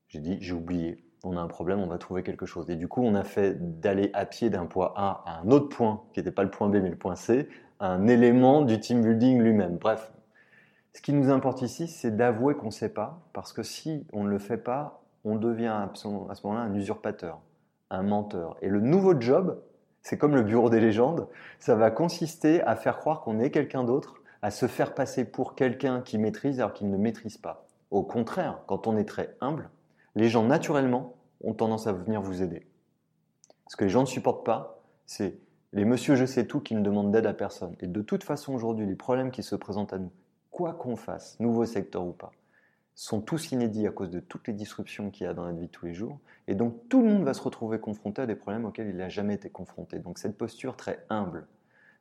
J'ai 0.08 0.18
dit 0.18 0.38
j'ai 0.40 0.54
oublié, 0.54 1.04
on 1.22 1.36
a 1.36 1.40
un 1.40 1.46
problème, 1.46 1.80
on 1.80 1.86
va 1.86 1.98
trouver 1.98 2.22
quelque 2.22 2.46
chose. 2.46 2.68
Et 2.70 2.76
du 2.76 2.88
coup, 2.88 3.02
on 3.02 3.14
a 3.14 3.22
fait 3.22 3.80
d'aller 3.80 4.10
à 4.14 4.24
pied 4.24 4.48
d'un 4.48 4.64
point 4.64 4.92
A 4.96 5.22
à 5.26 5.40
un 5.40 5.50
autre 5.50 5.68
point, 5.68 6.02
qui 6.12 6.20
n'était 6.20 6.32
pas 6.32 6.42
le 6.42 6.50
point 6.50 6.68
B 6.68 6.76
mais 6.76 6.88
le 6.88 6.96
point 6.96 7.16
C, 7.16 7.48
un 7.80 8.06
élément 8.06 8.62
du 8.62 8.80
team 8.80 9.02
building 9.02 9.42
lui-même. 9.42 9.76
Bref, 9.76 10.10
ce 10.94 11.02
qui 11.02 11.12
nous 11.12 11.28
importe 11.28 11.60
ici, 11.60 11.86
c'est 11.86 12.16
d'avouer 12.16 12.54
qu'on 12.54 12.66
ne 12.66 12.70
sait 12.70 12.88
pas, 12.88 13.20
parce 13.34 13.52
que 13.52 13.62
si 13.62 14.06
on 14.12 14.24
ne 14.24 14.30
le 14.30 14.38
fait 14.38 14.56
pas, 14.56 15.02
on 15.24 15.36
devient 15.36 15.66
à 15.66 15.90
ce 15.94 16.08
moment-là 16.08 16.62
un 16.62 16.74
usurpateur, 16.74 17.40
un 17.90 18.02
menteur. 18.02 18.56
Et 18.62 18.68
le 18.68 18.80
nouveau 18.80 19.20
job, 19.20 19.60
c'est 20.04 20.18
comme 20.18 20.36
le 20.36 20.42
bureau 20.42 20.68
des 20.68 20.80
légendes, 20.80 21.26
ça 21.58 21.74
va 21.74 21.90
consister 21.90 22.62
à 22.62 22.76
faire 22.76 22.98
croire 22.98 23.22
qu'on 23.22 23.40
est 23.40 23.50
quelqu'un 23.50 23.84
d'autre, 23.84 24.20
à 24.42 24.50
se 24.50 24.66
faire 24.66 24.94
passer 24.94 25.24
pour 25.24 25.54
quelqu'un 25.54 26.02
qui 26.02 26.18
maîtrise 26.18 26.60
alors 26.60 26.74
qu'il 26.74 26.90
ne 26.90 26.96
maîtrise 26.98 27.38
pas. 27.38 27.66
Au 27.90 28.02
contraire, 28.02 28.60
quand 28.66 28.86
on 28.86 28.98
est 28.98 29.08
très 29.08 29.34
humble, 29.40 29.70
les 30.14 30.28
gens 30.28 30.44
naturellement 30.44 31.14
ont 31.42 31.54
tendance 31.54 31.86
à 31.86 31.92
venir 31.92 32.20
vous 32.20 32.42
aider. 32.42 32.66
Ce 33.66 33.76
que 33.76 33.84
les 33.84 33.90
gens 33.90 34.02
ne 34.02 34.06
supportent 34.06 34.44
pas, 34.44 34.82
c'est 35.06 35.38
les 35.72 35.86
monsieur 35.86 36.16
je 36.16 36.26
sais 36.26 36.46
tout 36.46 36.60
qui 36.60 36.74
ne 36.74 36.82
demandent 36.82 37.10
d'aide 37.10 37.26
à 37.26 37.32
personne. 37.32 37.74
Et 37.80 37.86
de 37.86 38.02
toute 38.02 38.24
façon 38.24 38.52
aujourd'hui, 38.52 38.86
les 38.86 38.94
problèmes 38.96 39.30
qui 39.30 39.42
se 39.42 39.56
présentent 39.56 39.94
à 39.94 39.98
nous, 39.98 40.12
quoi 40.50 40.74
qu'on 40.74 40.96
fasse, 40.96 41.40
nouveau 41.40 41.64
secteur 41.64 42.04
ou 42.04 42.12
pas, 42.12 42.30
sont 42.94 43.20
tous 43.20 43.52
inédits 43.52 43.86
à 43.86 43.90
cause 43.90 44.10
de 44.10 44.20
toutes 44.20 44.46
les 44.46 44.54
disruptions 44.54 45.10
qu'il 45.10 45.26
y 45.26 45.28
a 45.28 45.34
dans 45.34 45.44
notre 45.46 45.58
vie 45.58 45.66
de 45.66 45.72
tous 45.72 45.86
les 45.86 45.94
jours. 45.94 46.20
Et 46.46 46.54
donc 46.54 46.88
tout 46.88 47.02
le 47.02 47.08
monde 47.08 47.24
va 47.24 47.34
se 47.34 47.42
retrouver 47.42 47.78
confronté 47.78 48.22
à 48.22 48.26
des 48.26 48.36
problèmes 48.36 48.64
auxquels 48.64 48.88
il 48.88 48.96
n'a 48.96 49.08
jamais 49.08 49.34
été 49.34 49.50
confronté. 49.50 49.98
Donc 49.98 50.18
cette 50.18 50.38
posture 50.38 50.76
très 50.76 51.04
humble 51.08 51.46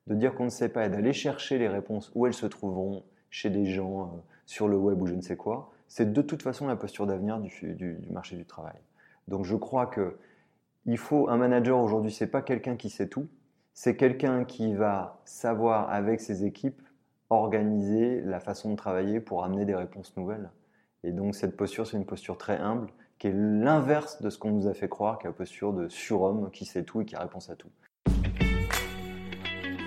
de 0.07 0.15
dire 0.15 0.35
qu'on 0.35 0.45
ne 0.45 0.49
sait 0.49 0.69
pas 0.69 0.85
et 0.85 0.89
d'aller 0.89 1.13
chercher 1.13 1.57
les 1.57 1.67
réponses 1.67 2.11
où 2.13 2.27
elles 2.27 2.33
se 2.33 2.45
trouveront 2.45 3.03
chez 3.29 3.49
des 3.49 3.65
gens, 3.65 4.03
euh, 4.03 4.05
sur 4.45 4.67
le 4.67 4.77
web 4.77 5.01
ou 5.01 5.07
je 5.07 5.15
ne 5.15 5.21
sais 5.21 5.37
quoi, 5.37 5.71
c'est 5.87 6.11
de 6.11 6.21
toute 6.21 6.43
façon 6.43 6.67
la 6.67 6.75
posture 6.75 7.07
d'avenir 7.07 7.39
du, 7.39 7.73
du, 7.73 7.97
marché 8.11 8.35
du 8.35 8.45
travail. 8.45 8.75
Donc 9.27 9.45
je 9.45 9.55
crois 9.55 9.87
que 9.87 10.17
il 10.85 10.97
faut 10.97 11.29
un 11.29 11.37
manager 11.37 11.79
aujourd'hui, 11.79 12.11
c'est 12.11 12.27
pas 12.27 12.41
quelqu'un 12.41 12.75
qui 12.75 12.89
sait 12.89 13.07
tout, 13.07 13.27
c'est 13.73 13.95
quelqu'un 13.95 14.43
qui 14.43 14.73
va 14.73 15.21
savoir 15.23 15.89
avec 15.89 16.19
ses 16.19 16.43
équipes 16.43 16.81
organiser 17.29 18.21
la 18.21 18.39
façon 18.39 18.71
de 18.71 18.75
travailler 18.75 19.21
pour 19.21 19.43
amener 19.45 19.65
des 19.65 19.75
réponses 19.75 20.15
nouvelles. 20.17 20.49
Et 21.05 21.11
donc 21.11 21.35
cette 21.35 21.57
posture, 21.57 21.85
c'est 21.85 21.97
une 21.97 22.05
posture 22.05 22.37
très 22.37 22.57
humble, 22.57 22.89
qui 23.19 23.27
est 23.27 23.33
l'inverse 23.33 24.21
de 24.21 24.29
ce 24.29 24.37
qu'on 24.37 24.51
nous 24.51 24.67
a 24.67 24.73
fait 24.73 24.87
croire, 24.87 25.19
qui 25.19 25.25
est 25.25 25.29
la 25.29 25.33
posture 25.33 25.73
de 25.73 25.89
surhomme 25.89 26.49
qui 26.51 26.63
sait 26.63 26.83
tout 26.83 27.01
et 27.01 27.05
qui 27.05 27.15
a 27.15 27.19
réponse 27.19 27.49
à 27.49 27.55
tout. 27.55 27.67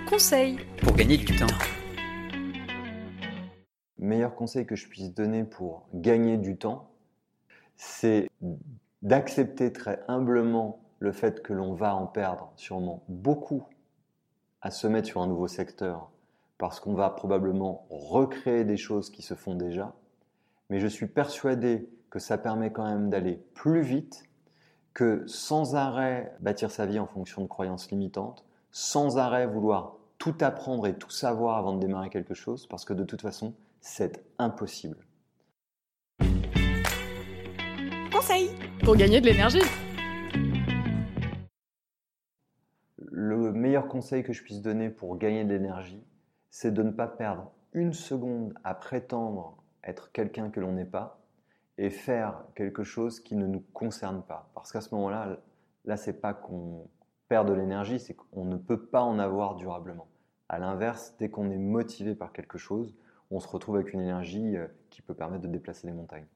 Conseil 0.07 0.59
pour 0.83 0.95
gagner 0.95 1.17
du 1.17 1.25
temps. 1.35 1.47
Meilleur 3.97 4.35
conseil 4.35 4.67
que 4.67 4.75
je 4.75 4.87
puisse 4.87 5.11
donner 5.11 5.43
pour 5.43 5.87
gagner 5.95 6.37
du 6.37 6.55
temps, 6.55 6.91
c'est 7.75 8.29
d'accepter 9.01 9.73
très 9.73 9.99
humblement 10.07 10.79
le 10.99 11.11
fait 11.11 11.41
que 11.41 11.51
l'on 11.51 11.73
va 11.73 11.95
en 11.95 12.05
perdre 12.05 12.53
sûrement 12.57 13.03
beaucoup 13.07 13.63
à 14.61 14.69
se 14.69 14.85
mettre 14.85 15.07
sur 15.07 15.21
un 15.21 15.27
nouveau 15.27 15.47
secteur 15.47 16.11
parce 16.59 16.79
qu'on 16.79 16.93
va 16.93 17.09
probablement 17.09 17.87
recréer 17.89 18.65
des 18.65 18.77
choses 18.77 19.09
qui 19.09 19.23
se 19.23 19.33
font 19.33 19.55
déjà 19.55 19.95
mais 20.69 20.79
je 20.79 20.87
suis 20.87 21.07
persuadé 21.07 21.89
que 22.09 22.19
ça 22.19 22.37
permet 22.37 22.71
quand 22.71 22.85
même 22.85 23.09
d'aller 23.09 23.39
plus 23.53 23.81
vite 23.81 24.23
que 24.93 25.23
sans 25.27 25.75
arrêt 25.75 26.35
bâtir 26.39 26.71
sa 26.71 26.85
vie 26.85 26.99
en 26.99 27.05
fonction 27.05 27.41
de 27.41 27.47
croyances 27.47 27.91
limitantes, 27.91 28.43
sans 28.71 29.17
arrêt 29.17 29.45
vouloir 29.45 29.97
tout 30.17 30.35
apprendre 30.41 30.87
et 30.87 30.97
tout 30.97 31.11
savoir 31.11 31.57
avant 31.57 31.73
de 31.73 31.79
démarrer 31.79 32.09
quelque 32.09 32.33
chose, 32.33 32.65
parce 32.67 32.83
que 32.85 32.93
de 32.93 33.03
toute 33.03 33.21
façon, 33.21 33.53
c'est 33.79 34.23
impossible. 34.39 34.97
Conseil 38.11 38.49
pour 38.83 38.95
gagner 38.95 39.21
de 39.21 39.27
l'énergie. 39.27 39.61
Le 42.97 43.51
meilleur 43.51 43.87
conseil 43.87 44.23
que 44.23 44.33
je 44.33 44.41
puisse 44.41 44.61
donner 44.61 44.89
pour 44.89 45.17
gagner 45.17 45.43
de 45.43 45.53
l'énergie, 45.53 46.03
c'est 46.49 46.73
de 46.73 46.81
ne 46.81 46.91
pas 46.91 47.07
perdre 47.07 47.51
une 47.73 47.93
seconde 47.93 48.55
à 48.63 48.73
prétendre 48.73 49.57
être 49.83 50.11
quelqu'un 50.11 50.49
que 50.49 50.59
l'on 50.59 50.73
n'est 50.73 50.85
pas 50.85 51.19
et 51.77 51.89
faire 51.89 52.43
quelque 52.55 52.83
chose 52.83 53.19
qui 53.19 53.35
ne 53.35 53.45
nous 53.45 53.63
concerne 53.73 54.23
pas. 54.23 54.49
Parce 54.55 54.71
qu'à 54.71 54.81
ce 54.81 54.93
moment-là, 54.95 55.37
là, 55.85 55.97
c'est 55.97 56.19
pas 56.21 56.33
qu'on 56.33 56.87
perd 57.27 57.47
de 57.47 57.53
l'énergie, 57.53 57.99
c'est 57.99 58.15
qu'on 58.15 58.45
ne 58.45 58.57
peut 58.57 58.85
pas 58.85 59.01
en 59.01 59.19
avoir 59.19 59.55
durablement. 59.55 60.07
À 60.49 60.59
l'inverse, 60.59 61.15
dès 61.19 61.29
qu'on 61.29 61.51
est 61.51 61.57
motivé 61.57 62.15
par 62.15 62.31
quelque 62.31 62.57
chose, 62.57 62.95
on 63.31 63.39
se 63.39 63.47
retrouve 63.47 63.75
avec 63.75 63.93
une 63.93 64.01
énergie 64.01 64.55
euh, 64.55 64.67
qui 64.89 65.01
peut 65.01 65.13
permettre 65.13 65.43
de 65.43 65.49
déplacer 65.49 65.87
les 65.87 65.93
montagnes. 65.93 66.27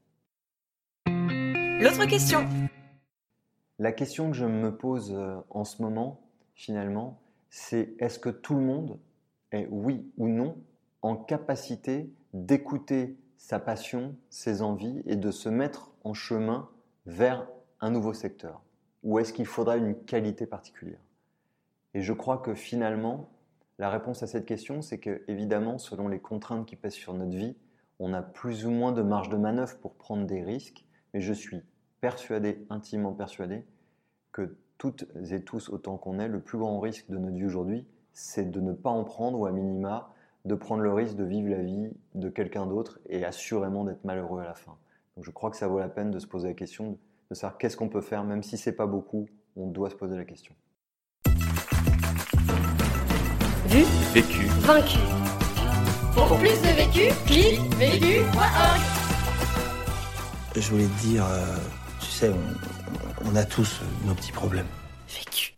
L'autre 1.07 2.05
question. 2.05 2.47
La 3.79 3.91
question 3.93 4.29
que 4.29 4.37
je 4.37 4.45
me 4.45 4.75
pose 4.75 5.13
euh, 5.13 5.37
en 5.49 5.63
ce 5.63 5.81
moment, 5.81 6.21
finalement, 6.53 7.19
c'est 7.49 7.95
est-ce 7.99 8.19
que 8.19 8.29
tout 8.29 8.53
le 8.53 8.61
monde 8.61 8.99
est, 9.51 9.67
oui 9.71 10.11
ou 10.17 10.27
non, 10.27 10.57
en 11.01 11.15
capacité 11.15 12.13
d'écouter 12.33 13.17
sa 13.41 13.59
passion, 13.59 14.15
ses 14.29 14.61
envies 14.61 15.01
et 15.07 15.15
de 15.15 15.31
se 15.31 15.49
mettre 15.49 15.91
en 16.03 16.13
chemin 16.13 16.69
vers 17.07 17.47
un 17.79 17.89
nouveau 17.89 18.13
secteur 18.13 18.61
Ou 19.01 19.17
est-ce 19.17 19.33
qu'il 19.33 19.47
faudra 19.47 19.77
une 19.77 19.95
qualité 19.95 20.45
particulière. 20.45 21.01
Et 21.95 22.01
je 22.01 22.13
crois 22.13 22.37
que 22.37 22.53
finalement, 22.53 23.31
la 23.79 23.89
réponse 23.89 24.21
à 24.21 24.27
cette 24.27 24.45
question, 24.45 24.83
c'est 24.83 24.99
que 24.99 25.23
évidemment, 25.27 25.79
selon 25.79 26.07
les 26.07 26.19
contraintes 26.19 26.67
qui 26.67 26.75
pèsent 26.75 26.93
sur 26.93 27.15
notre 27.15 27.35
vie, 27.35 27.57
on 27.97 28.13
a 28.13 28.21
plus 28.21 28.67
ou 28.67 28.69
moins 28.69 28.91
de 28.91 29.01
marge 29.01 29.29
de 29.29 29.37
manœuvre 29.37 29.75
pour 29.79 29.95
prendre 29.95 30.27
des 30.27 30.43
risques, 30.43 30.85
mais 31.13 31.19
je 31.19 31.33
suis 31.33 31.61
persuadé, 31.99 32.63
intimement 32.69 33.11
persuadé, 33.11 33.65
que 34.31 34.55
toutes 34.77 35.07
et 35.31 35.43
tous, 35.43 35.69
autant 35.69 35.97
qu'on 35.97 36.19
est, 36.19 36.27
le 36.27 36.41
plus 36.41 36.59
grand 36.59 36.79
risque 36.79 37.09
de 37.09 37.17
notre 37.17 37.35
vie 37.35 37.45
aujourd'hui, 37.45 37.87
c'est 38.13 38.51
de 38.51 38.61
ne 38.61 38.71
pas 38.71 38.91
en 38.91 39.03
prendre 39.03 39.39
ou 39.39 39.47
à 39.47 39.51
minima 39.51 40.13
de 40.45 40.55
prendre 40.55 40.81
le 40.81 40.93
risque 40.93 41.15
de 41.15 41.23
vivre 41.23 41.49
la 41.49 41.61
vie 41.61 41.89
de 42.15 42.29
quelqu'un 42.29 42.65
d'autre 42.65 42.99
et 43.09 43.23
assurément 43.25 43.83
d'être 43.83 44.03
malheureux 44.03 44.41
à 44.41 44.45
la 44.45 44.55
fin. 44.55 44.75
Donc 45.15 45.25
je 45.25 45.31
crois 45.31 45.51
que 45.51 45.57
ça 45.57 45.67
vaut 45.67 45.79
la 45.79 45.89
peine 45.89 46.11
de 46.11 46.19
se 46.19 46.27
poser 46.27 46.49
la 46.49 46.53
question 46.53 46.97
de 47.29 47.35
savoir 47.35 47.57
qu'est-ce 47.57 47.77
qu'on 47.77 47.87
peut 47.87 48.01
faire, 48.01 48.25
même 48.25 48.43
si 48.43 48.57
c'est 48.57 48.73
pas 48.73 48.85
beaucoup, 48.87 49.25
on 49.55 49.67
doit 49.67 49.89
se 49.89 49.95
poser 49.95 50.17
la 50.17 50.25
question. 50.25 50.53
Vu, 53.67 53.83
Vécu. 54.13 54.47
vaincu. 54.59 54.99
Pour 56.13 56.37
plus 56.37 56.61
de 56.61 56.75
vécu, 56.75 57.13
clique 57.25 57.61
vécu.org. 57.75 58.81
Je 60.57 60.69
voulais 60.71 60.87
te 60.87 61.01
dire, 61.07 61.25
euh, 61.25 61.55
tu 62.01 62.07
sais, 62.07 62.29
on, 62.29 63.29
on 63.31 63.35
a 63.37 63.45
tous 63.45 63.79
nos 64.05 64.13
petits 64.13 64.33
problèmes. 64.33 64.67
Vécu. 65.07 65.55